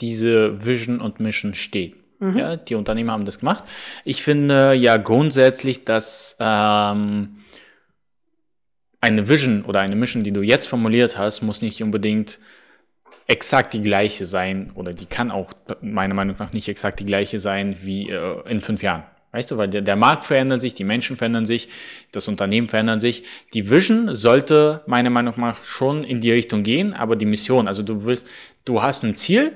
diese 0.00 0.64
Vision 0.64 1.00
und 1.00 1.18
Mission 1.18 1.54
steht. 1.54 1.96
Mhm. 2.20 2.38
Ja, 2.38 2.56
die 2.56 2.76
Unternehmer 2.76 3.12
haben 3.12 3.24
das 3.24 3.40
gemacht. 3.40 3.64
Ich 4.04 4.22
finde 4.22 4.74
ja 4.74 4.96
grundsätzlich, 4.96 5.84
dass 5.84 6.36
ähm, 6.38 7.34
eine 9.00 9.28
Vision 9.28 9.64
oder 9.64 9.80
eine 9.80 9.96
Mission, 9.96 10.22
die 10.22 10.32
du 10.32 10.42
jetzt 10.42 10.66
formuliert 10.66 11.18
hast, 11.18 11.42
muss 11.42 11.62
nicht 11.62 11.82
unbedingt 11.82 12.38
exakt 13.26 13.74
die 13.74 13.82
gleiche 13.82 14.24
sein 14.24 14.70
oder 14.74 14.94
die 14.94 15.06
kann 15.06 15.30
auch 15.30 15.52
meiner 15.80 16.14
Meinung 16.14 16.36
nach 16.38 16.52
nicht 16.52 16.68
exakt 16.68 17.00
die 17.00 17.04
gleiche 17.04 17.40
sein 17.40 17.76
wie 17.82 18.08
äh, 18.08 18.48
in 18.48 18.60
fünf 18.60 18.82
Jahren. 18.82 19.02
Weißt 19.32 19.50
du, 19.50 19.58
weil 19.58 19.68
der, 19.68 19.82
der 19.82 19.96
Markt 19.96 20.24
verändert 20.24 20.60
sich, 20.62 20.72
die 20.72 20.84
Menschen 20.84 21.16
verändern 21.16 21.44
sich, 21.44 21.68
das 22.12 22.28
Unternehmen 22.28 22.66
verändert 22.66 23.00
sich. 23.00 23.24
Die 23.52 23.68
Vision 23.68 24.14
sollte 24.14 24.82
meiner 24.86 25.10
Meinung 25.10 25.34
nach 25.36 25.62
schon 25.64 26.02
in 26.02 26.20
die 26.20 26.32
Richtung 26.32 26.62
gehen, 26.62 26.94
aber 26.94 27.14
die 27.14 27.26
Mission, 27.26 27.68
also 27.68 27.82
du 27.82 28.04
willst, 28.04 28.26
du 28.64 28.80
hast 28.80 29.02
ein 29.02 29.14
Ziel 29.14 29.52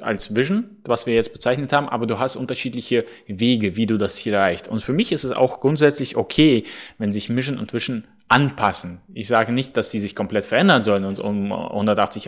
als 0.00 0.34
Vision, 0.34 0.76
was 0.84 1.06
wir 1.06 1.14
jetzt 1.14 1.32
bezeichnet 1.32 1.72
haben, 1.72 1.88
aber 1.88 2.06
du 2.06 2.18
hast 2.18 2.36
unterschiedliche 2.36 3.06
Wege, 3.26 3.76
wie 3.76 3.86
du 3.86 3.96
das 3.96 4.16
Ziel 4.16 4.34
erreichst. 4.34 4.68
Und 4.68 4.82
für 4.82 4.92
mich 4.92 5.12
ist 5.12 5.24
es 5.24 5.32
auch 5.32 5.60
grundsätzlich 5.60 6.16
okay, 6.16 6.64
wenn 6.98 7.12
sich 7.12 7.28
Mission 7.28 7.58
und 7.58 7.72
Vision 7.72 8.04
anpassen. 8.28 9.00
Ich 9.14 9.28
sage 9.28 9.52
nicht, 9.52 9.76
dass 9.76 9.90
sie 9.90 10.00
sich 10.00 10.16
komplett 10.16 10.44
verändern 10.44 10.82
sollen 10.82 11.04
und 11.04 11.20
um 11.20 11.52
180 11.52 12.24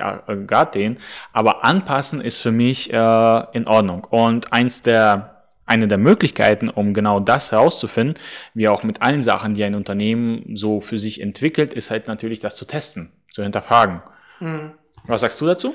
Grad 0.47 0.75
drehen, 0.75 0.99
aber 1.33 1.65
anpassen 1.65 2.21
ist 2.21 2.37
für 2.37 2.53
mich 2.53 2.93
äh, 2.93 3.45
in 3.53 3.67
Ordnung. 3.67 4.05
Und 4.05 4.53
eins 4.53 4.83
der 4.83 5.38
eine 5.69 5.89
der 5.89 5.99
Möglichkeiten, 5.99 6.69
um 6.69 6.95
genau 6.95 7.21
das 7.21 7.53
herauszufinden, 7.53 8.17
wie 8.55 8.69
auch 8.69 8.83
mit 8.83 9.03
allen 9.03 9.23
Sachen, 9.23 9.55
die 9.55 9.65
ein 9.65 9.75
Unternehmen 9.75 10.57
so 10.57 10.81
für 10.81 10.99
sich 10.99 11.21
entwickelt, 11.21 11.75
ist 11.75 11.91
halt 11.91 12.09
natürlich 12.09 12.41
das 12.41 12.57
zu 12.57 12.65
testen, 12.65 13.13
zu 13.33 13.43
hinterfragen. 13.43 14.03
Mhm. 14.41 14.73
Was 15.07 15.21
sagst 15.21 15.41
du 15.41 15.47
dazu? 15.47 15.75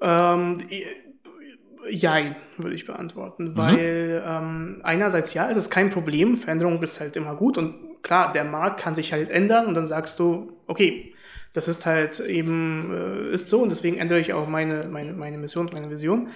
Ähm, 0.00 0.58
Jein, 1.90 2.36
würde 2.58 2.76
ich 2.76 2.86
beantworten, 2.86 3.50
mhm. 3.50 3.56
weil 3.56 4.22
ähm, 4.24 4.80
einerseits 4.84 5.34
ja, 5.34 5.50
es 5.50 5.56
ist 5.56 5.70
kein 5.70 5.90
Problem, 5.90 6.36
Veränderung 6.36 6.80
ist 6.82 7.00
halt 7.00 7.16
immer 7.16 7.34
gut 7.34 7.58
und 7.58 8.02
klar, 8.02 8.32
der 8.32 8.44
Markt 8.44 8.80
kann 8.80 8.94
sich 8.94 9.12
halt 9.12 9.30
ändern 9.30 9.66
und 9.66 9.74
dann 9.74 9.86
sagst 9.86 10.18
du, 10.18 10.52
okay, 10.66 11.14
das 11.52 11.68
ist 11.68 11.84
halt 11.84 12.20
eben, 12.20 12.92
äh, 12.92 13.34
ist 13.34 13.48
so 13.48 13.62
und 13.62 13.70
deswegen 13.70 13.98
ändere 13.98 14.20
ich 14.20 14.32
auch 14.32 14.48
meine, 14.48 14.88
meine, 14.88 15.12
meine 15.12 15.38
Mission, 15.38 15.70
meine 15.72 15.90
Vision. 15.90 16.28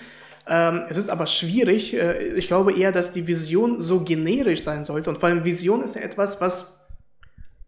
Ähm, 0.49 0.85
es 0.89 0.97
ist 0.97 1.11
aber 1.11 1.27
schwierig. 1.27 1.95
Äh, 1.95 2.35
ich 2.35 2.47
glaube 2.47 2.73
eher, 2.73 2.93
dass 2.93 3.13
die 3.13 3.27
Vision 3.27 3.83
so 3.83 4.01
generisch 4.01 4.63
sein 4.63 4.85
sollte. 4.85 5.11
Und 5.11 5.19
vor 5.19 5.29
allem 5.29 5.45
Vision 5.45 5.83
ist 5.83 5.97
ja 5.97 6.03
etwas, 6.03 6.41
was 6.41 6.79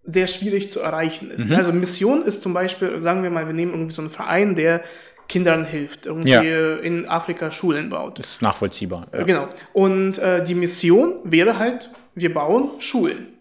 sehr 0.04 0.26
schwierig 0.26 0.70
zu 0.70 0.80
erreichen 0.80 1.30
ist. 1.30 1.50
Mhm. 1.50 1.56
Also 1.56 1.72
Mission 1.72 2.22
ist 2.22 2.42
zum 2.42 2.54
Beispiel, 2.54 3.02
sagen 3.02 3.22
wir 3.22 3.30
mal, 3.30 3.46
wir 3.46 3.52
nehmen 3.52 3.72
irgendwie 3.72 3.92
so 3.92 4.00
einen 4.00 4.10
Verein, 4.10 4.54
der 4.54 4.82
Kindern 5.28 5.64
hilft, 5.64 6.06
irgendwie 6.06 6.30
ja. 6.30 6.76
in 6.76 7.06
Afrika 7.06 7.50
Schulen 7.50 7.90
baut. 7.90 8.18
Das 8.18 8.30
ist 8.30 8.42
nachvollziehbar. 8.42 9.08
Ja. 9.12 9.24
Genau. 9.24 9.48
Und 9.74 10.16
äh, 10.18 10.42
die 10.42 10.54
Mission 10.54 11.16
wäre 11.24 11.58
halt, 11.58 11.90
wir 12.14 12.32
bauen 12.32 12.80
Schulen 12.80 13.34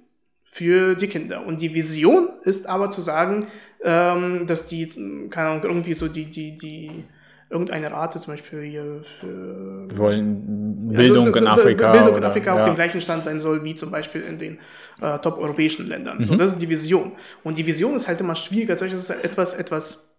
für 0.43 0.95
die 0.95 1.07
Kinder. 1.07 1.45
Und 1.45 1.61
die 1.61 1.73
Vision 1.73 2.29
ist 2.43 2.67
aber 2.67 2.89
zu 2.89 2.99
sagen, 2.99 3.47
ähm, 3.81 4.45
dass 4.47 4.67
die, 4.67 4.87
keine 5.29 5.49
Ahnung, 5.49 5.63
irgendwie 5.63 5.93
so 5.93 6.09
die, 6.09 6.25
die, 6.25 6.57
die 6.57 7.05
irgendeine 7.49 7.91
Rate, 7.91 8.19
zum 8.19 8.33
Beispiel 8.33 8.63
hier 8.63 9.01
für. 9.19 9.89
Wir 9.89 9.97
wollen 9.97 10.89
Bildung 10.89 11.27
also, 11.27 11.39
in 11.39 11.47
Afrika. 11.47 11.91
Bildung 11.91 12.17
in 12.17 12.23
Afrika 12.23 12.51
oder, 12.51 12.61
auf 12.61 12.67
ja. 12.67 12.73
dem 12.73 12.75
gleichen 12.75 13.01
Stand 13.01 13.23
sein 13.23 13.39
soll, 13.39 13.63
wie 13.63 13.75
zum 13.75 13.91
Beispiel 13.91 14.21
in 14.21 14.37
den 14.37 14.59
äh, 15.01 15.19
top-europäischen 15.19 15.87
Ländern. 15.87 16.19
Mhm. 16.19 16.27
So, 16.27 16.35
das 16.35 16.53
ist 16.53 16.61
die 16.61 16.69
Vision. 16.69 17.13
Und 17.43 17.57
die 17.57 17.65
Vision 17.65 17.95
ist 17.95 18.07
halt 18.07 18.19
immer 18.19 18.35
schwieriger. 18.35 18.75
Das 18.75 18.91
ist 18.91 19.09
etwas, 19.09 19.53
etwas, 19.53 20.13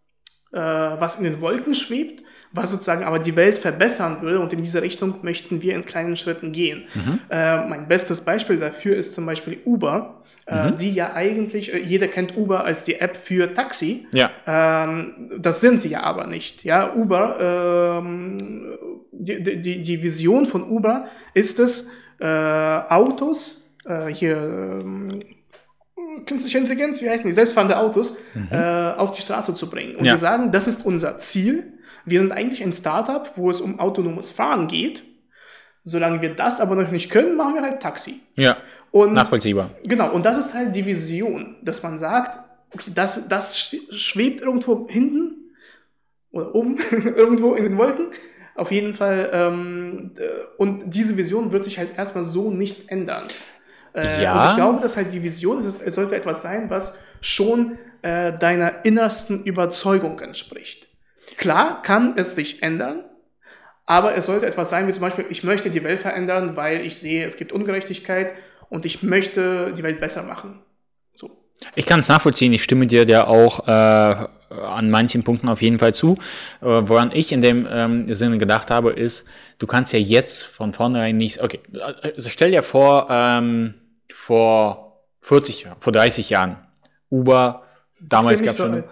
äh, 0.52 0.58
was 0.58 1.18
in 1.18 1.24
den 1.24 1.40
Wolken 1.40 1.74
schwebt, 1.74 2.22
was 2.52 2.70
sozusagen 2.70 3.04
aber 3.04 3.18
die 3.18 3.36
Welt 3.36 3.58
verbessern 3.58 4.20
würde. 4.20 4.40
Und 4.40 4.52
in 4.52 4.62
diese 4.62 4.82
Richtung 4.82 5.16
möchten 5.22 5.62
wir 5.62 5.74
in 5.74 5.84
kleinen 5.84 6.16
Schritten 6.16 6.52
gehen. 6.52 6.84
Mhm. 6.94 7.20
Äh, 7.30 7.66
mein 7.66 7.88
bestes 7.88 8.20
Beispiel 8.22 8.56
dafür 8.58 8.96
ist 8.96 9.14
zum 9.14 9.26
Beispiel 9.26 9.58
Uber 9.64 10.18
äh, 10.48 10.70
mhm. 10.70 10.76
die 10.76 10.92
ja 10.92 11.12
eigentlich, 11.12 11.74
äh, 11.74 11.78
jeder 11.78 12.08
kennt 12.08 12.36
Uber 12.36 12.64
als 12.64 12.84
die 12.84 12.94
App 12.94 13.16
für 13.16 13.52
Taxi. 13.52 14.06
Ja. 14.12 14.30
Ähm, 14.46 15.30
das 15.38 15.60
sind 15.60 15.82
sie 15.82 15.90
ja 15.90 16.02
aber 16.02 16.26
nicht. 16.26 16.64
Ja, 16.64 16.94
Uber, 16.94 18.00
ähm, 18.02 18.38
die, 19.12 19.60
die, 19.60 19.82
die 19.82 20.02
Vision 20.02 20.46
von 20.46 20.68
Uber 20.68 21.06
ist 21.34 21.58
es, 21.58 21.90
äh, 22.18 22.26
Autos, 22.26 23.70
äh, 23.84 24.06
hier, 24.06 24.36
ähm, 24.36 25.18
künstliche 26.26 26.58
Intelligenz, 26.58 27.02
wie 27.02 27.10
heißen 27.10 27.26
die, 27.26 27.34
selbstfahrende 27.34 27.76
Autos, 27.76 28.16
mhm. 28.34 28.48
äh, 28.50 28.92
auf 28.96 29.10
die 29.10 29.20
Straße 29.20 29.54
zu 29.54 29.68
bringen. 29.68 29.96
Und 29.96 30.06
ja. 30.06 30.12
wir 30.12 30.18
sagen, 30.18 30.50
das 30.50 30.66
ist 30.66 30.86
unser 30.86 31.18
Ziel. 31.18 31.74
Wir 32.04 32.20
sind 32.20 32.32
eigentlich 32.32 32.62
ein 32.62 32.72
Startup, 32.72 33.30
wo 33.36 33.50
es 33.50 33.60
um 33.60 33.78
autonomes 33.80 34.30
Fahren 34.30 34.68
geht. 34.68 35.02
Solange 35.84 36.20
wir 36.20 36.34
das 36.34 36.60
aber 36.60 36.74
noch 36.74 36.90
nicht 36.90 37.10
können, 37.10 37.36
machen 37.36 37.54
wir 37.54 37.62
halt 37.62 37.80
Taxi. 37.80 38.20
Ja. 38.34 38.56
Und, 38.90 39.12
Nachvollziehbar. 39.12 39.70
Genau, 39.84 40.10
und 40.10 40.24
das 40.24 40.38
ist 40.38 40.54
halt 40.54 40.74
die 40.74 40.84
Vision, 40.86 41.56
dass 41.62 41.82
man 41.82 41.98
sagt, 41.98 42.38
okay, 42.74 42.90
das, 42.94 43.28
das 43.28 43.58
schwebt 43.92 44.40
irgendwo 44.40 44.86
hinten 44.88 45.52
oder 46.30 46.54
oben, 46.54 46.78
irgendwo 47.16 47.54
in 47.54 47.64
den 47.64 47.78
Wolken. 47.78 48.06
Auf 48.54 48.72
jeden 48.72 48.94
Fall. 48.94 49.30
Ähm, 49.32 50.12
und 50.56 50.82
diese 50.86 51.16
Vision 51.16 51.52
wird 51.52 51.64
sich 51.64 51.78
halt 51.78 51.96
erstmal 51.96 52.24
so 52.24 52.50
nicht 52.50 52.90
ändern. 52.90 53.24
Äh, 53.94 54.22
Ja. 54.22 54.42
Und 54.42 54.50
ich 54.50 54.56
glaube, 54.56 54.80
dass 54.80 54.96
halt 54.96 55.12
die 55.12 55.22
Vision, 55.22 55.64
es 55.64 55.78
sollte 55.94 56.16
etwas 56.16 56.42
sein, 56.42 56.68
was 56.68 56.98
schon 57.20 57.78
äh, 58.02 58.36
deiner 58.36 58.84
innersten 58.84 59.44
Überzeugung 59.44 60.18
entspricht. 60.20 60.87
Klar 61.36 61.82
kann 61.82 62.16
es 62.16 62.34
sich 62.34 62.62
ändern, 62.62 63.04
aber 63.86 64.14
es 64.14 64.26
sollte 64.26 64.46
etwas 64.46 64.70
sein, 64.70 64.86
wie 64.86 64.92
zum 64.92 65.02
Beispiel, 65.02 65.26
ich 65.30 65.44
möchte 65.44 65.70
die 65.70 65.82
Welt 65.82 66.00
verändern, 66.00 66.56
weil 66.56 66.84
ich 66.84 66.98
sehe, 66.98 67.24
es 67.24 67.36
gibt 67.36 67.52
Ungerechtigkeit 67.52 68.32
und 68.68 68.84
ich 68.84 69.02
möchte 69.02 69.72
die 69.76 69.82
Welt 69.82 70.00
besser 70.00 70.22
machen. 70.24 70.60
So. 71.14 71.30
Ich 71.74 71.86
kann 71.86 72.00
es 72.00 72.08
nachvollziehen, 72.08 72.52
ich 72.52 72.62
stimme 72.62 72.86
dir 72.86 73.06
da 73.06 73.24
auch 73.24 73.66
äh, 73.66 74.26
an 74.50 74.90
manchen 74.90 75.24
Punkten 75.24 75.48
auf 75.48 75.62
jeden 75.62 75.78
Fall 75.78 75.94
zu. 75.94 76.14
Äh, 76.60 76.66
woran 76.66 77.12
ich 77.12 77.32
in 77.32 77.40
dem 77.40 77.66
ähm, 77.70 78.12
Sinne 78.14 78.38
gedacht 78.38 78.70
habe, 78.70 78.90
ist, 78.90 79.26
du 79.58 79.66
kannst 79.66 79.92
ja 79.92 79.98
jetzt 79.98 80.42
von 80.44 80.72
vornherein 80.72 81.16
nicht, 81.16 81.42
okay, 81.42 81.60
also 82.02 82.30
stell 82.30 82.50
dir 82.50 82.62
vor, 82.62 83.08
ähm, 83.10 83.74
vor 84.12 85.02
40, 85.22 85.62
Jahren, 85.62 85.76
vor 85.80 85.92
30 85.92 86.30
Jahren, 86.30 86.56
Uber, 87.10 87.62
damals 88.00 88.42
gab 88.42 88.50
es 88.50 88.56
so 88.56 88.64
schon, 88.64 88.74
alt. 88.74 88.84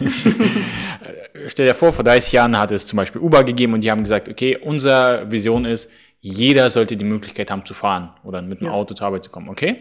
stell 1.46 1.66
dir 1.66 1.74
vor, 1.74 1.92
vor 1.92 2.04
30 2.04 2.32
Jahren 2.32 2.58
hat 2.58 2.72
es 2.72 2.86
zum 2.86 2.96
Beispiel 2.96 3.20
Uber 3.20 3.44
gegeben 3.44 3.74
und 3.74 3.82
die 3.82 3.90
haben 3.90 4.02
gesagt, 4.02 4.28
okay, 4.28 4.56
unsere 4.56 5.30
Vision 5.30 5.64
ist, 5.64 5.90
jeder 6.20 6.70
sollte 6.70 6.96
die 6.96 7.04
Möglichkeit 7.04 7.50
haben 7.50 7.64
zu 7.64 7.74
fahren 7.74 8.10
oder 8.24 8.42
mit 8.42 8.60
dem 8.60 8.66
Ja. 8.66 8.72
Auto 8.72 8.94
zur 8.94 9.06
Arbeit 9.06 9.24
zu 9.24 9.30
kommen, 9.30 9.48
okay? 9.48 9.76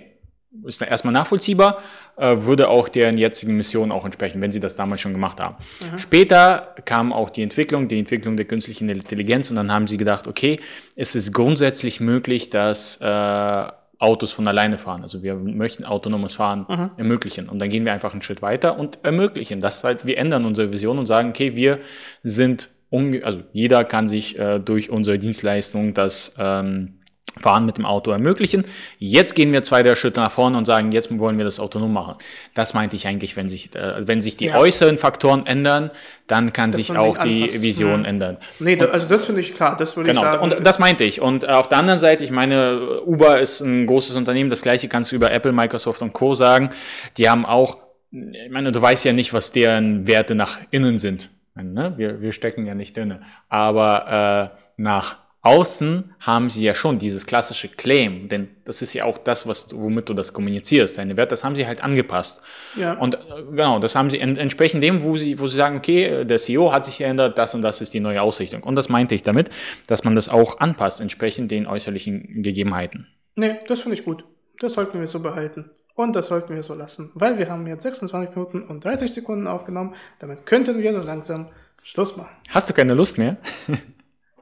Ist 0.64 0.82
erstmal 0.82 1.14
nachvollziehbar, 1.14 1.80
äh, 2.16 2.36
würde 2.40 2.70
auch 2.70 2.88
deren 2.88 3.18
jetzigen 3.18 3.58
Mission 3.58 3.92
auch 3.92 4.06
entsprechen, 4.06 4.42
wenn 4.42 4.54
sie 4.54 4.62
das 4.62 4.76
damals 4.76 5.02
schon 5.02 5.12
gemacht 5.12 5.42
haben. 5.42 5.58
Später 5.98 6.76
kam 6.86 7.12
auch 7.12 7.30
die 7.30 7.44
Entwicklung, 7.44 7.90
die 7.90 8.00
Entwicklung 8.00 8.38
der 8.38 8.46
künstlichen 8.46 8.88
Intelligenz 8.88 9.50
und 9.50 9.58
dann 9.58 9.72
haben 9.72 9.88
sie 9.88 9.98
gedacht, 9.98 10.28
okay, 10.28 10.60
es 10.96 11.14
ist 11.16 11.34
grundsätzlich 11.34 12.00
möglich, 12.00 12.50
dass 12.50 12.98
äh, 13.02 13.66
Autos 14.00 14.32
von 14.32 14.48
alleine 14.48 14.78
fahren. 14.78 15.02
Also 15.02 15.24
wir 15.24 15.36
möchten 15.36 15.86
autonomes 15.86 16.36
Fahren 16.36 16.90
ermöglichen. 16.98 17.50
Und 17.50 17.60
dann 17.60 17.70
gehen 17.70 17.86
wir 17.86 17.94
einfach 17.94 18.14
einen 18.14 18.22
Schritt 18.22 18.42
weiter 18.42 18.78
und 18.78 19.00
ermöglichen. 19.04 19.62
Das 19.62 19.84
halt, 19.84 20.06
wir 20.06 20.18
ändern 20.18 20.46
unsere 20.46 20.72
Vision 20.72 21.00
und 21.00 21.06
sagen, 21.06 21.30
okay, 21.30 21.56
wir 21.56 21.80
sind, 22.24 22.70
unge 22.90 23.24
also 23.24 23.44
jeder 23.54 23.84
kann 23.84 24.08
sich 24.08 24.38
äh, 24.38 24.60
durch 24.60 24.90
unsere 24.90 25.20
Dienstleistung 25.20 25.94
das 25.94 26.36
ähm, 26.38 27.00
Fahren 27.42 27.66
mit 27.66 27.78
dem 27.78 27.86
Auto 27.86 28.12
ermöglichen. 28.12 28.66
Jetzt 28.98 29.36
gehen 29.36 29.52
wir 29.52 29.62
zwei 29.64 29.84
der 29.84 29.96
Schritte 29.96 30.22
nach 30.22 30.32
vorne 30.32 30.58
und 30.58 30.66
sagen, 30.66 30.92
jetzt 30.92 31.18
wollen 31.20 31.38
wir 31.38 31.46
das 31.46 31.60
autonom 31.60 31.92
machen. 31.94 32.16
Das 32.54 32.74
meinte 32.74 32.96
ich 32.96 33.08
eigentlich, 33.08 33.36
wenn 33.36 33.50
sich, 33.50 33.76
äh, 33.76 34.08
wenn 34.08 34.22
sich 34.22 34.38
die 34.38 34.46
Ja. 34.46 34.58
äußeren 34.58 34.98
Faktoren 34.98 35.46
ändern, 35.46 35.92
dann 36.28 36.54
kann 36.54 36.72
sich 36.74 36.90
man 36.90 36.98
sich 37.02 37.08
auch 37.08 37.18
die 37.24 37.44
anpasst. 37.44 37.62
Vision 37.62 38.00
Mhm. 38.00 38.06
ändern. 38.06 38.38
Nee, 38.60 38.76
da, 38.78 38.86
also 38.86 39.08
das 39.08 39.26
finde 39.26 39.42
ich 39.42 39.54
klar, 39.54 39.76
das 39.78 39.96
würde 39.98 40.10
Genau, 40.10 40.22
ich 40.22 40.32
sagen. 40.32 40.44
und 40.54 40.66
das 40.66 40.80
meinte 40.80 41.04
ich. 41.04 41.22
Und 41.22 41.44
äh, 41.44 41.48
auf 41.48 41.68
der 41.70 41.78
anderen 41.78 42.00
Seite, 42.00 42.24
ich 42.24 42.32
meine, 42.32 43.02
Uber 43.02 43.40
ist 43.40 43.60
ein 43.62 43.86
großes 43.86 44.16
Unternehmen, 44.16 44.50
das 44.50 44.62
gleiche 44.62 44.88
kannst 44.88 45.12
du 45.12 45.16
über 45.18 45.32
Apple, 45.32 45.52
Microsoft 45.52 46.02
und 46.02 46.14
Co. 46.14 46.34
sagen. 46.34 46.70
Die 47.18 47.30
haben 47.30 47.46
auch, 47.46 47.78
ich 48.12 48.50
meine, 48.50 48.72
du 48.72 48.82
weißt 48.82 49.04
ja 49.06 49.14
nicht, 49.14 49.34
was 49.34 49.52
deren 49.52 50.08
Werte 50.08 50.36
nach 50.36 50.60
innen 50.72 50.98
sind. 50.98 51.30
Ne? 51.56 51.94
Wir, 51.98 52.22
wir 52.22 52.32
stecken 52.34 52.66
ja 52.66 52.76
nicht 52.76 52.96
drin. 52.98 53.20
Aber 53.50 54.52
äh, 54.54 54.58
nach 54.78 55.18
außen 55.46 56.16
haben 56.20 56.50
sie 56.50 56.64
ja 56.64 56.74
schon 56.74 56.98
dieses 56.98 57.26
klassische 57.28 57.70
Claim, 57.70 58.28
denn 58.30 58.50
das 58.66 58.82
ist 58.82 58.94
ja 58.94 59.06
auch 59.06 59.20
das, 59.20 59.48
was 59.48 59.68
du, 59.68 59.80
womit 59.80 60.10
du 60.10 60.16
das 60.16 60.34
kommunizierst, 60.34 60.98
deine 60.98 61.16
Werte, 61.18 61.30
das 61.30 61.44
haben 61.44 61.56
sie 61.56 61.68
halt 61.68 61.84
angepasst. 61.84 62.42
ja. 62.76 62.94
Und 62.94 63.16
äh, 63.16 63.20
genau, 63.52 63.78
das 63.78 63.96
haben 63.96 64.10
sie 64.10 64.20
en 64.20 64.38
entsprechend 64.38 64.82
dem, 64.82 65.04
wo 65.04 65.16
sie, 65.18 65.38
wo 65.40 65.46
sie 65.46 65.56
sagen, 65.56 65.78
okay, 65.78 66.06
äh, 66.06 66.26
der 66.26 66.40
CEO 66.40 66.74
hat 66.74 66.86
sich 66.86 66.98
geändert, 66.98 67.38
das 67.38 67.54
und 67.54 67.62
das 67.62 67.80
ist 67.80 67.94
die 67.94 68.00
neue 68.00 68.24
Ausrichtung. 68.24 68.64
Und 68.64 68.76
das 68.76 68.90
meinte 68.90 69.14
ich 69.14 69.22
damit, 69.22 69.50
dass 69.86 70.04
man 70.04 70.16
das 70.16 70.30
auch 70.30 70.60
anpasst, 70.60 71.00
entsprechend 71.00 71.52
den 71.52 71.68
äußerlichen 71.68 72.42
Gegebenheiten. 72.42 73.08
Nee, 73.36 73.58
das 73.68 73.82
finde 73.82 73.98
ich 74.00 74.04
gut. 74.04 74.26
Das 74.60 74.74
sollten 74.74 75.00
wir 75.00 75.08
so 75.08 75.20
behalten. 75.20 75.70
Und 75.94 76.16
das 76.16 76.28
sollten 76.28 76.56
wir 76.56 76.64
so 76.64 76.74
lassen. 76.74 77.12
Weil 77.14 77.38
wir 77.38 77.50
haben 77.50 77.68
jetzt 77.68 77.84
26 77.84 78.36
Minuten 78.36 78.64
und 78.64 78.84
30 78.84 79.14
Sekunden 79.14 79.48
aufgenommen. 79.48 79.96
Damit 80.20 80.46
könnten 80.46 80.80
wir 80.80 80.92
so 80.92 81.00
langsam 81.00 81.50
Schluss 81.84 82.18
machen. 82.18 82.36
Hast 82.50 82.70
du 82.70 82.74
keine 82.74 82.96
Lust 82.96 83.18
mehr? 83.18 83.38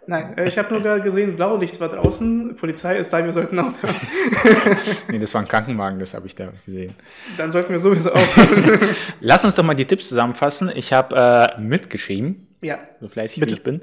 Nein, 0.05 0.37
äh, 0.37 0.47
ich 0.47 0.57
habe 0.57 0.73
nur 0.73 0.81
gerade 0.81 1.01
gesehen, 1.01 1.35
Blaulicht 1.35 1.79
war 1.79 1.89
draußen, 1.89 2.55
Polizei 2.55 2.97
ist 2.97 3.11
da, 3.13 3.23
wir 3.23 3.31
sollten 3.31 3.57
aufhören. 3.59 3.95
nee, 5.07 5.19
das 5.19 5.33
war 5.33 5.41
ein 5.41 5.47
Krankenwagen, 5.47 5.99
das 5.99 6.13
habe 6.13 6.27
ich 6.27 6.35
da 6.35 6.49
gesehen. 6.65 6.93
Dann 7.37 7.51
sollten 7.51 7.71
wir 7.71 7.79
sowieso 7.79 8.11
aufhören. 8.11 8.89
Lass 9.21 9.45
uns 9.45 9.55
doch 9.55 9.63
mal 9.63 9.73
die 9.73 9.85
Tipps 9.85 10.09
zusammenfassen. 10.09 10.71
Ich 10.75 10.91
habe 10.91 11.15
äh, 11.57 11.61
mitgeschrieben, 11.61 12.47
ja, 12.61 12.79
so 12.99 13.07
fleißig 13.07 13.39
Bitte. 13.39 13.51
wie 13.51 13.55
ich 13.55 13.63
bin. 13.63 13.81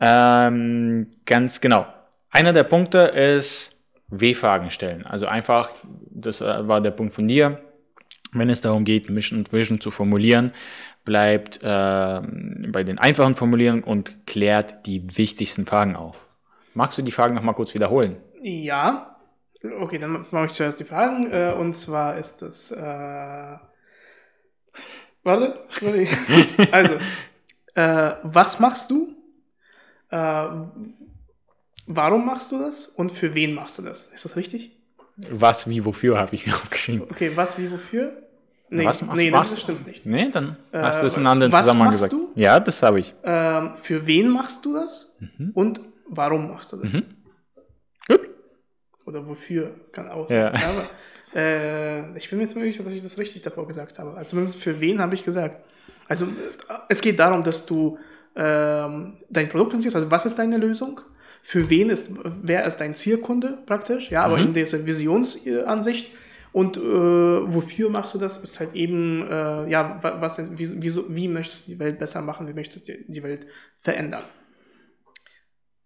Ähm, 0.00 1.08
ganz 1.26 1.60
genau. 1.60 1.86
Einer 2.30 2.52
der 2.52 2.64
Punkte 2.64 2.98
ist 2.98 3.80
W-Fragen 4.08 4.70
stellen. 4.70 5.06
Also 5.06 5.26
einfach, 5.26 5.70
das 6.10 6.40
äh, 6.40 6.68
war 6.68 6.80
der 6.80 6.92
Punkt 6.92 7.12
von 7.12 7.26
dir, 7.26 7.60
wenn 8.32 8.50
es 8.50 8.60
darum 8.60 8.84
geht, 8.84 9.10
Mission 9.10 9.40
und 9.40 9.52
Vision 9.52 9.80
zu 9.80 9.90
formulieren, 9.90 10.52
bleibt 11.08 11.62
äh, 11.62 12.20
bei 12.70 12.84
den 12.84 12.98
einfachen 12.98 13.34
Formulierungen 13.34 13.82
und 13.82 14.26
klärt 14.26 14.86
die 14.86 15.16
wichtigsten 15.16 15.64
Fragen 15.64 15.96
auf. 15.96 16.18
Magst 16.74 16.98
du 16.98 17.02
die 17.02 17.10
Fragen 17.10 17.34
nochmal 17.34 17.54
kurz 17.54 17.72
wiederholen? 17.74 18.16
ja. 18.42 19.16
Okay, 19.80 19.98
dann 19.98 20.24
mache 20.30 20.46
ich 20.46 20.52
zuerst 20.52 20.78
die 20.78 20.84
Fragen. 20.84 21.32
Äh, 21.32 21.52
und 21.58 21.74
zwar 21.74 22.16
ist 22.16 22.42
es. 22.42 22.70
Äh, 22.70 22.78
warte, 25.24 25.58
warte. 25.80 26.06
also, 26.70 26.94
äh, 27.74 28.16
was 28.22 28.60
machst 28.60 28.90
du? 28.90 29.16
Äh, 30.10 30.46
warum 31.86 32.26
machst 32.26 32.52
du 32.52 32.60
das? 32.60 32.86
Und 32.86 33.10
für 33.10 33.34
wen 33.34 33.54
machst 33.54 33.78
du 33.78 33.82
das? 33.82 34.06
Ist 34.14 34.26
das 34.26 34.36
richtig? 34.36 34.76
Was, 35.16 35.68
wie, 35.68 35.84
wofür 35.84 36.18
habe 36.18 36.36
ich 36.36 36.46
mir 36.46 36.54
aufgeschrieben. 36.54 37.08
Okay, 37.10 37.32
was, 37.34 37.58
wie, 37.58 37.72
wofür? 37.72 38.27
Nee, 38.70 38.84
Was 38.84 39.02
machst- 39.02 39.22
nee 39.22 39.30
machst 39.30 39.52
das 39.52 39.58
du? 39.60 39.72
stimmt 39.72 39.86
nicht. 39.86 40.04
Nee, 40.04 40.30
dann 40.30 40.56
Äh, 40.72 40.78
hast 40.80 41.00
du 41.02 41.06
es 41.06 41.16
in 41.16 41.20
einem 41.22 41.32
anderen 41.32 41.52
was 41.52 41.60
Zusammenhang 41.62 41.88
machst 41.92 42.04
gesagt. 42.10 42.12
du? 42.12 42.40
Ja, 42.40 42.60
das 42.60 42.82
habe 42.82 43.00
ich. 43.00 43.14
Ähm, 43.24 43.72
für 43.76 44.06
wen 44.06 44.28
machst 44.28 44.64
du 44.64 44.74
das? 44.74 45.10
Mhm. 45.20 45.50
Und 45.54 45.80
warum 46.08 46.48
machst 46.48 46.72
du 46.72 46.76
das? 46.76 46.92
Gut. 48.06 48.20
Oder 49.06 49.26
wofür 49.26 49.74
kann 49.92 50.08
auch 50.10 50.28
Ja. 50.30 50.52
sein. 50.54 50.62
Aber 50.64 51.38
äh, 51.40 52.16
ich 52.18 52.28
bin 52.28 52.38
mir 52.38 52.44
jetzt 52.44 52.56
nicht 52.56 52.74
sicher, 52.76 52.84
dass 52.84 52.92
ich 52.92 53.02
das 53.02 53.16
richtig 53.18 53.42
davor 53.42 53.66
gesagt 53.66 53.98
habe. 53.98 54.14
Also 54.16 54.30
zumindest 54.30 54.58
für 54.58 54.80
wen 54.80 55.00
habe 55.00 55.14
ich 55.14 55.24
gesagt. 55.24 55.64
Also 56.08 56.26
äh, 56.26 56.28
es 56.88 57.00
geht 57.00 57.18
darum, 57.18 57.42
dass 57.42 57.64
du 57.66 57.98
ähm, 58.36 59.16
dein 59.30 59.48
Produkt 59.48 59.70
präsentierst. 59.70 59.96
Also 59.96 60.10
was 60.10 60.26
ist 60.26 60.38
deine 60.38 60.58
Lösung? 60.58 61.00
Für 61.42 61.68
wen 61.70 61.88
ist, 61.90 62.10
wer 62.42 62.64
ist 62.66 62.76
dein 62.78 62.94
Zielkunde 62.94 63.58
praktisch? 63.64 64.10
Ja, 64.10 64.24
aber 64.24 64.36
Mhm. 64.36 64.48
in 64.48 64.52
dieser 64.52 64.84
Visionsansicht. 64.84 66.10
Und 66.58 66.76
äh, 66.76 66.80
wofür 66.80 67.88
machst 67.88 68.14
du 68.14 68.18
das? 68.18 68.36
Ist 68.38 68.58
halt 68.58 68.74
eben, 68.74 69.24
äh, 69.30 69.68
ja, 69.70 70.02
wa- 70.02 70.16
was 70.20 70.38
wie, 70.38 70.82
wieso, 70.82 71.04
wie 71.08 71.28
möchtest 71.28 71.68
du 71.68 71.72
die 71.72 71.78
Welt 71.78 72.00
besser 72.00 72.20
machen? 72.20 72.48
Wie 72.48 72.52
möchtest 72.52 72.88
du 72.88 72.92
die 73.06 73.22
Welt 73.22 73.46
verändern? 73.76 74.24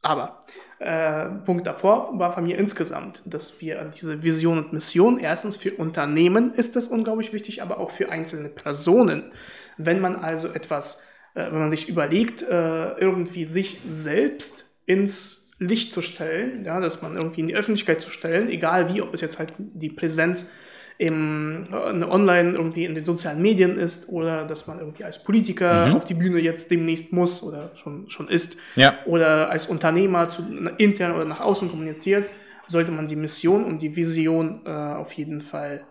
Aber 0.00 0.40
äh, 0.78 1.26
Punkt 1.44 1.66
davor 1.66 2.18
war 2.18 2.32
von 2.32 2.44
mir 2.44 2.56
insgesamt, 2.56 3.20
dass 3.26 3.60
wir 3.60 3.84
diese 3.94 4.22
Vision 4.22 4.56
und 4.56 4.72
Mission, 4.72 5.18
erstens 5.18 5.58
für 5.58 5.72
Unternehmen 5.74 6.54
ist 6.54 6.74
das 6.74 6.88
unglaublich 6.88 7.34
wichtig, 7.34 7.60
aber 7.60 7.78
auch 7.78 7.90
für 7.90 8.10
einzelne 8.10 8.48
Personen. 8.48 9.30
Wenn 9.76 10.00
man 10.00 10.16
also 10.16 10.48
etwas, 10.48 11.02
äh, 11.34 11.44
wenn 11.52 11.58
man 11.58 11.70
sich 11.70 11.86
überlegt, 11.86 12.40
äh, 12.40 12.92
irgendwie 12.94 13.44
sich 13.44 13.82
selbst 13.86 14.64
ins 14.86 15.41
Licht 15.62 15.92
zu 15.92 16.02
stellen, 16.02 16.64
ja, 16.64 16.80
dass 16.80 17.02
man 17.02 17.16
irgendwie 17.16 17.40
in 17.40 17.46
die 17.46 17.54
Öffentlichkeit 17.54 18.00
zu 18.00 18.10
stellen, 18.10 18.48
egal 18.48 18.92
wie, 18.92 19.02
ob 19.02 19.14
es 19.14 19.20
jetzt 19.20 19.38
halt 19.38 19.52
die 19.58 19.90
Präsenz 19.90 20.50
im, 20.98 21.64
äh, 21.72 22.04
online 22.04 22.52
irgendwie 22.52 22.84
in 22.84 22.94
den 22.94 23.04
sozialen 23.04 23.40
Medien 23.40 23.78
ist 23.78 24.08
oder 24.08 24.44
dass 24.44 24.66
man 24.66 24.78
irgendwie 24.78 25.04
als 25.04 25.22
Politiker 25.22 25.94
auf 25.94 26.04
die 26.04 26.14
Bühne 26.14 26.38
jetzt 26.40 26.70
demnächst 26.70 27.12
muss 27.12 27.42
oder 27.42 27.72
schon, 27.76 28.08
schon 28.10 28.28
ist 28.28 28.56
Ja. 28.76 28.98
oder 29.06 29.50
als 29.50 29.66
Unternehmer 29.66 30.28
zu, 30.28 30.44
intern 30.78 31.14
oder 31.14 31.24
nach 31.24 31.40
außen 31.40 31.70
kommuniziert, 31.70 32.28
sollte 32.66 32.92
man 32.92 33.06
die 33.06 33.16
Mission 33.16 33.64
und 33.64 33.82
die 33.82 33.96
Vision 33.96 34.62
äh, 34.64 34.70
auf 34.70 35.12
jeden 35.12 35.40
Fall 35.40 35.84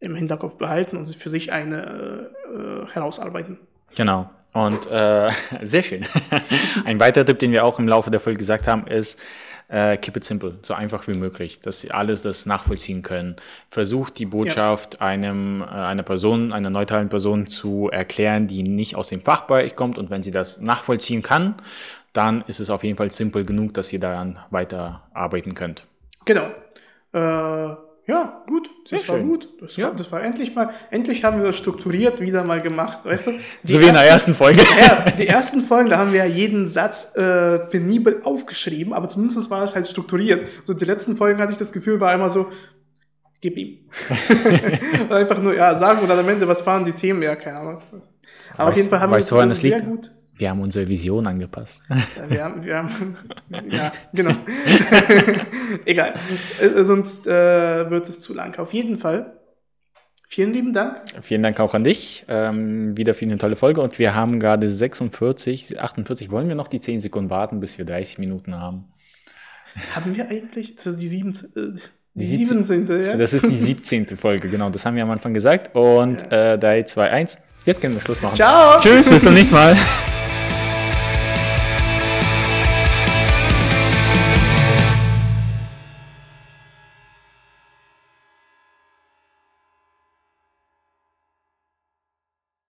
im 0.00 0.14
Hinterkopf 0.16 0.56
behalten 0.56 0.96
und 0.96 1.14
für 1.14 1.30
sich 1.30 1.52
eine 1.52 2.30
äh, 2.48 2.56
äh, 2.56 2.86
herausarbeiten. 2.92 3.58
Genau. 3.94 4.30
Und 4.52 4.86
äh, 4.90 5.30
sehr 5.62 5.82
schön. 5.82 6.06
Ein 6.84 7.00
weiterer 7.00 7.24
Tipp, 7.24 7.38
den 7.38 7.52
wir 7.52 7.64
auch 7.64 7.78
im 7.78 7.88
Laufe 7.88 8.10
der 8.10 8.20
Folge 8.20 8.38
gesagt 8.38 8.66
haben, 8.66 8.86
ist, 8.86 9.18
äh, 9.68 9.96
keep 9.96 10.16
it 10.18 10.24
simple, 10.24 10.58
so 10.62 10.74
einfach 10.74 11.08
wie 11.08 11.14
möglich, 11.14 11.60
dass 11.60 11.80
sie 11.80 11.92
alles 11.92 12.20
das 12.20 12.44
nachvollziehen 12.44 13.02
können. 13.02 13.36
Versucht 13.70 14.18
die 14.18 14.26
Botschaft 14.26 15.00
einem, 15.00 15.62
äh, 15.62 15.64
einer 15.64 16.02
Person, 16.02 16.52
einer 16.52 16.68
neutralen 16.68 17.08
Person 17.08 17.46
zu 17.46 17.88
erklären, 17.90 18.46
die 18.46 18.62
nicht 18.62 18.96
aus 18.96 19.08
dem 19.08 19.22
Fachbereich 19.22 19.74
kommt. 19.74 19.96
Und 19.96 20.10
wenn 20.10 20.22
sie 20.22 20.30
das 20.30 20.60
nachvollziehen 20.60 21.22
kann, 21.22 21.54
dann 22.12 22.44
ist 22.46 22.60
es 22.60 22.68
auf 22.68 22.84
jeden 22.84 22.98
Fall 22.98 23.10
simpel 23.10 23.46
genug, 23.46 23.72
dass 23.72 23.90
ihr 23.92 24.00
daran 24.00 24.38
weiterarbeiten 24.50 25.54
könnt. 25.54 25.86
Genau. 26.26 26.50
Äh, 27.14 27.74
ja, 28.06 28.42
gut, 28.48 28.68
Sehr 28.86 28.98
das 28.98 29.08
war 29.08 29.16
schön. 29.18 29.28
gut. 29.28 29.48
Das, 29.60 29.76
Ja. 29.76 29.88
war, 29.88 29.94
das 29.94 30.10
war 30.10 30.22
endlich 30.22 30.54
mal, 30.54 30.70
endlich 30.90 31.22
haben 31.24 31.38
wir 31.38 31.46
das 31.46 31.56
strukturiert 31.56 32.20
wieder 32.20 32.42
mal 32.44 32.60
gemacht, 32.60 33.04
weißt 33.04 33.28
du? 33.28 33.32
Die 33.62 33.72
So 33.72 33.80
wie 33.80 33.86
in 33.86 33.92
der 33.94 34.02
ersten 34.02 34.34
Folge. 34.34 34.60
ja, 34.80 35.04
die 35.10 35.28
ersten 35.28 35.60
Folgen, 35.60 35.88
da 35.90 35.98
haben 35.98 36.12
wir 36.12 36.18
ja 36.20 36.24
jeden 36.26 36.66
Satz 36.66 37.14
äh, 37.14 37.58
penibel 37.60 38.20
aufgeschrieben, 38.24 38.92
aber 38.92 39.08
zumindest 39.08 39.48
war 39.50 39.62
es 39.64 39.74
halt 39.74 39.86
strukturiert. 39.86 40.48
So 40.64 40.74
die 40.74 40.84
letzten 40.84 41.16
Folgen 41.16 41.40
hatte 41.40 41.52
ich 41.52 41.58
das 41.58 41.72
Gefühl, 41.72 42.00
war 42.00 42.12
immer 42.12 42.28
so, 42.28 42.48
gib 43.40 43.56
ihm. 43.56 43.78
Einfach 45.10 45.40
nur, 45.40 45.54
ja, 45.54 45.74
sagen 45.76 46.00
und 46.00 46.08
dann 46.08 46.18
am 46.18 46.28
Ende, 46.28 46.46
was 46.48 46.64
waren 46.66 46.84
die 46.84 46.92
Themen? 46.92 47.22
Ja, 47.22 47.36
keine 47.36 47.58
Ahnung. 47.60 47.78
Aber 48.56 48.68
auf 48.68 48.74
Weißt- 48.74 48.76
jeden 48.78 48.88
Fall 48.90 49.00
haben 49.00 49.12
weißt 49.12 49.32
wir 49.32 49.38
das 49.46 49.48
das 49.48 49.58
sehr 49.60 49.80
gut. 49.80 50.10
Wir 50.34 50.50
haben 50.50 50.60
unsere 50.60 50.88
Vision 50.88 51.26
angepasst. 51.26 51.84
Ja, 51.88 52.30
Wir 52.30 52.44
haben, 52.44 52.64
wir 52.64 52.76
haben, 52.76 53.16
ja, 53.70 53.92
genau. 54.12 54.32
Egal. 55.84 56.14
Äh, 56.60 56.84
sonst 56.84 57.26
äh, 57.26 57.90
wird 57.90 58.08
es 58.08 58.20
zu 58.20 58.34
lang. 58.34 58.58
Auf 58.58 58.72
jeden 58.72 58.98
Fall. 58.98 59.38
Vielen 60.28 60.52
lieben 60.54 60.72
Dank. 60.72 61.02
Vielen 61.20 61.42
Dank 61.42 61.60
auch 61.60 61.74
an 61.74 61.84
dich. 61.84 62.24
Ähm, 62.28 62.96
wieder 62.96 63.12
für 63.14 63.26
eine 63.26 63.36
tolle 63.36 63.54
Folge. 63.56 63.82
Und 63.82 63.98
wir 63.98 64.14
haben 64.14 64.40
gerade 64.40 64.68
46, 64.70 65.78
48. 65.78 66.30
Wollen 66.30 66.48
wir 66.48 66.54
noch 66.54 66.68
die 66.68 66.80
10 66.80 67.00
Sekunden 67.02 67.28
warten, 67.28 67.60
bis 67.60 67.76
wir 67.76 67.84
30 67.84 68.18
Minuten 68.18 68.54
haben? 68.58 68.86
Haben 69.94 70.16
wir 70.16 70.28
eigentlich, 70.28 70.76
das 70.76 70.86
ist 70.86 71.00
die 71.00 71.08
sieben, 71.08 71.34
äh, 71.54 71.78
die 72.14 72.24
Die 72.24 72.24
siebzehn- 72.46 72.64
17. 72.64 73.04
Ja? 73.04 73.16
Das 73.16 73.34
ist 73.34 73.44
die 73.46 73.54
17. 73.56 74.16
Folge, 74.16 74.48
genau. 74.48 74.70
Das 74.70 74.86
haben 74.86 74.96
wir 74.96 75.02
am 75.02 75.10
Anfang 75.10 75.34
gesagt. 75.34 75.74
Und 75.76 76.32
äh, 76.32 76.58
3, 76.58 76.84
2, 76.84 77.10
1. 77.10 77.38
Jetzt 77.66 77.80
können 77.82 77.92
wir 77.94 78.00
Schluss 78.00 78.22
machen. 78.22 78.36
Ciao! 78.36 78.80
Tschüss, 78.80 79.08
bis 79.10 79.22
zum 79.22 79.34
nächsten 79.34 79.54
Mal. 79.54 79.76